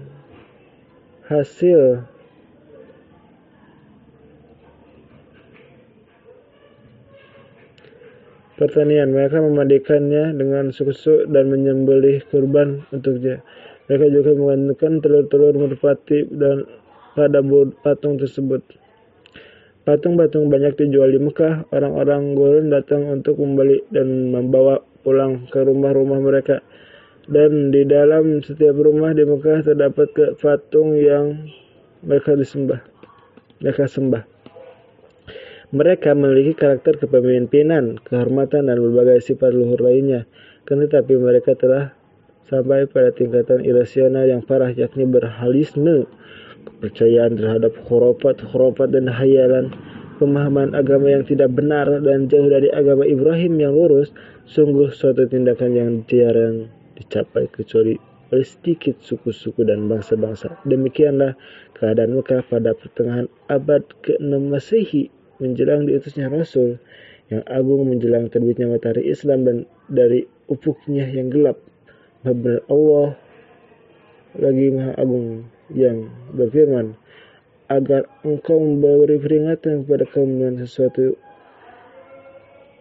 hasil 1.27 2.05
pertanian. 8.55 9.11
Mereka 9.11 9.43
memandikannya 9.43 10.37
dengan 10.37 10.71
susu 10.71 11.27
dan 11.27 11.49
menyembelih 11.49 12.23
kurban 12.29 12.85
untuknya. 12.93 13.41
Mereka 13.89 14.05
juga 14.13 14.31
mengandungkan 14.37 15.01
telur-telur 15.01 15.57
merpati 15.57 16.29
dan 16.29 16.69
pada 17.13 17.39
patung 17.85 18.19
tersebut. 18.19 18.61
Patung-patung 19.87 20.53
banyak 20.53 20.77
dijual 20.77 21.09
di 21.09 21.19
Mekah. 21.23 21.65
Orang-orang 21.73 22.37
gurun 22.37 22.69
datang 22.69 23.09
untuk 23.09 23.41
membeli 23.41 23.81
dan 23.89 24.29
membawa 24.29 24.83
pulang 25.01 25.49
ke 25.49 25.65
rumah-rumah 25.65 26.21
mereka. 26.21 26.61
Dan 27.29 27.73
di 27.73 27.85
dalam 27.85 28.41
setiap 28.41 28.77
rumah 28.77 29.17
di 29.17 29.25
Mekah 29.25 29.65
terdapat 29.65 30.13
patung 30.37 30.93
yang 30.93 31.49
mereka 32.05 32.37
disembah. 32.37 32.81
Mereka 33.59 33.89
sembah. 33.89 34.23
Mereka 35.69 36.17
memiliki 36.17 36.57
karakter 36.57 36.97
kepemimpinan, 36.97 38.01
kehormatan, 38.01 38.73
dan 38.73 38.81
berbagai 38.81 39.21
sifat 39.21 39.53
luhur 39.53 39.77
lainnya. 39.77 40.25
Kan 40.65 40.81
tetapi 40.81 41.13
mereka 41.17 41.53
telah 41.53 41.93
sampai 42.49 42.89
pada 42.89 43.13
tingkatan 43.13 43.61
irasional 43.61 44.25
yang 44.25 44.41
parah 44.41 44.73
yakni 44.73 45.05
berhalisme, 45.05 46.09
kepercayaan 46.77 47.37
terhadap 47.37 47.73
khurafat, 47.89 48.41
khurafat 48.45 48.93
dan 48.93 49.09
hayalan, 49.09 49.73
pemahaman 50.21 50.77
agama 50.77 51.09
yang 51.09 51.23
tidak 51.25 51.49
benar 51.55 51.89
dan 52.03 52.29
jauh 52.29 52.45
dari 52.45 52.69
agama 52.69 53.07
Ibrahim 53.07 53.57
yang 53.57 53.73
lurus, 53.73 54.13
sungguh 54.45 54.93
suatu 54.93 55.25
tindakan 55.25 55.71
yang 55.73 55.91
jarang 56.05 56.69
dicapai 56.99 57.47
kecuali 57.49 57.95
oleh 58.29 58.45
sedikit 58.45 59.01
suku-suku 59.01 59.65
dan 59.65 59.89
bangsa-bangsa. 59.89 60.61
Demikianlah 60.69 61.33
keadaan 61.73 62.13
Mekah 62.13 62.45
pada 62.45 62.77
pertengahan 62.77 63.25
abad 63.49 63.81
ke-6 64.05 64.33
Masehi 64.37 65.09
menjelang 65.41 65.89
diutusnya 65.89 66.29
Rasul 66.29 66.77
yang 67.33 67.41
agung 67.49 67.89
menjelang 67.89 68.29
terbitnya 68.29 68.69
matahari 68.69 69.09
Islam 69.09 69.45
dan 69.47 69.57
dari 69.89 70.25
ufuknya 70.49 71.09
yang 71.09 71.33
gelap. 71.33 71.57
Benar 72.21 72.61
Allah 72.67 73.15
lagi 74.37 74.67
maha 74.69 74.93
agung 74.99 75.47
yang 75.73 76.09
berfirman 76.33 76.97
agar 77.69 78.09
engkau 78.25 78.57
memberi 78.57 79.21
peringatan 79.21 79.85
kepada 79.85 80.05
kaum 80.09 80.41
dengan 80.41 80.65
sesuatu 80.65 81.13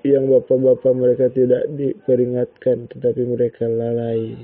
yang 0.00 0.30
bapak-bapak 0.32 0.92
mereka 0.96 1.26
tidak 1.28 1.68
diperingatkan 1.76 2.88
tetapi 2.88 3.22
mereka 3.28 3.68
lalai. 3.68 4.40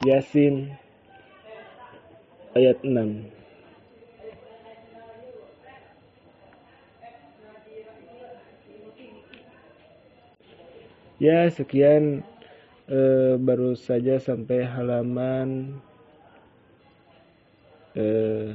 Yasin 0.00 0.72
ayat 2.56 2.80
6 2.80 3.40
Ya, 11.20 11.52
sekian 11.52 12.24
eh, 12.88 13.36
baru 13.36 13.76
saja 13.76 14.16
sampai 14.16 14.64
halaman 14.64 15.76
eh, 17.94 18.54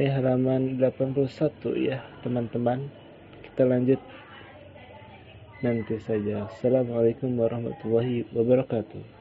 sampai 0.00 0.16
halaman 0.16 0.80
81 0.80 1.28
ya, 1.76 2.00
teman-teman. 2.24 2.88
Kita 3.44 3.68
lanjut 3.68 4.00
nanti 5.60 6.00
saja. 6.00 6.48
Assalamualaikum 6.48 7.36
warahmatullahi 7.36 8.24
wabarakatuh. 8.32 9.19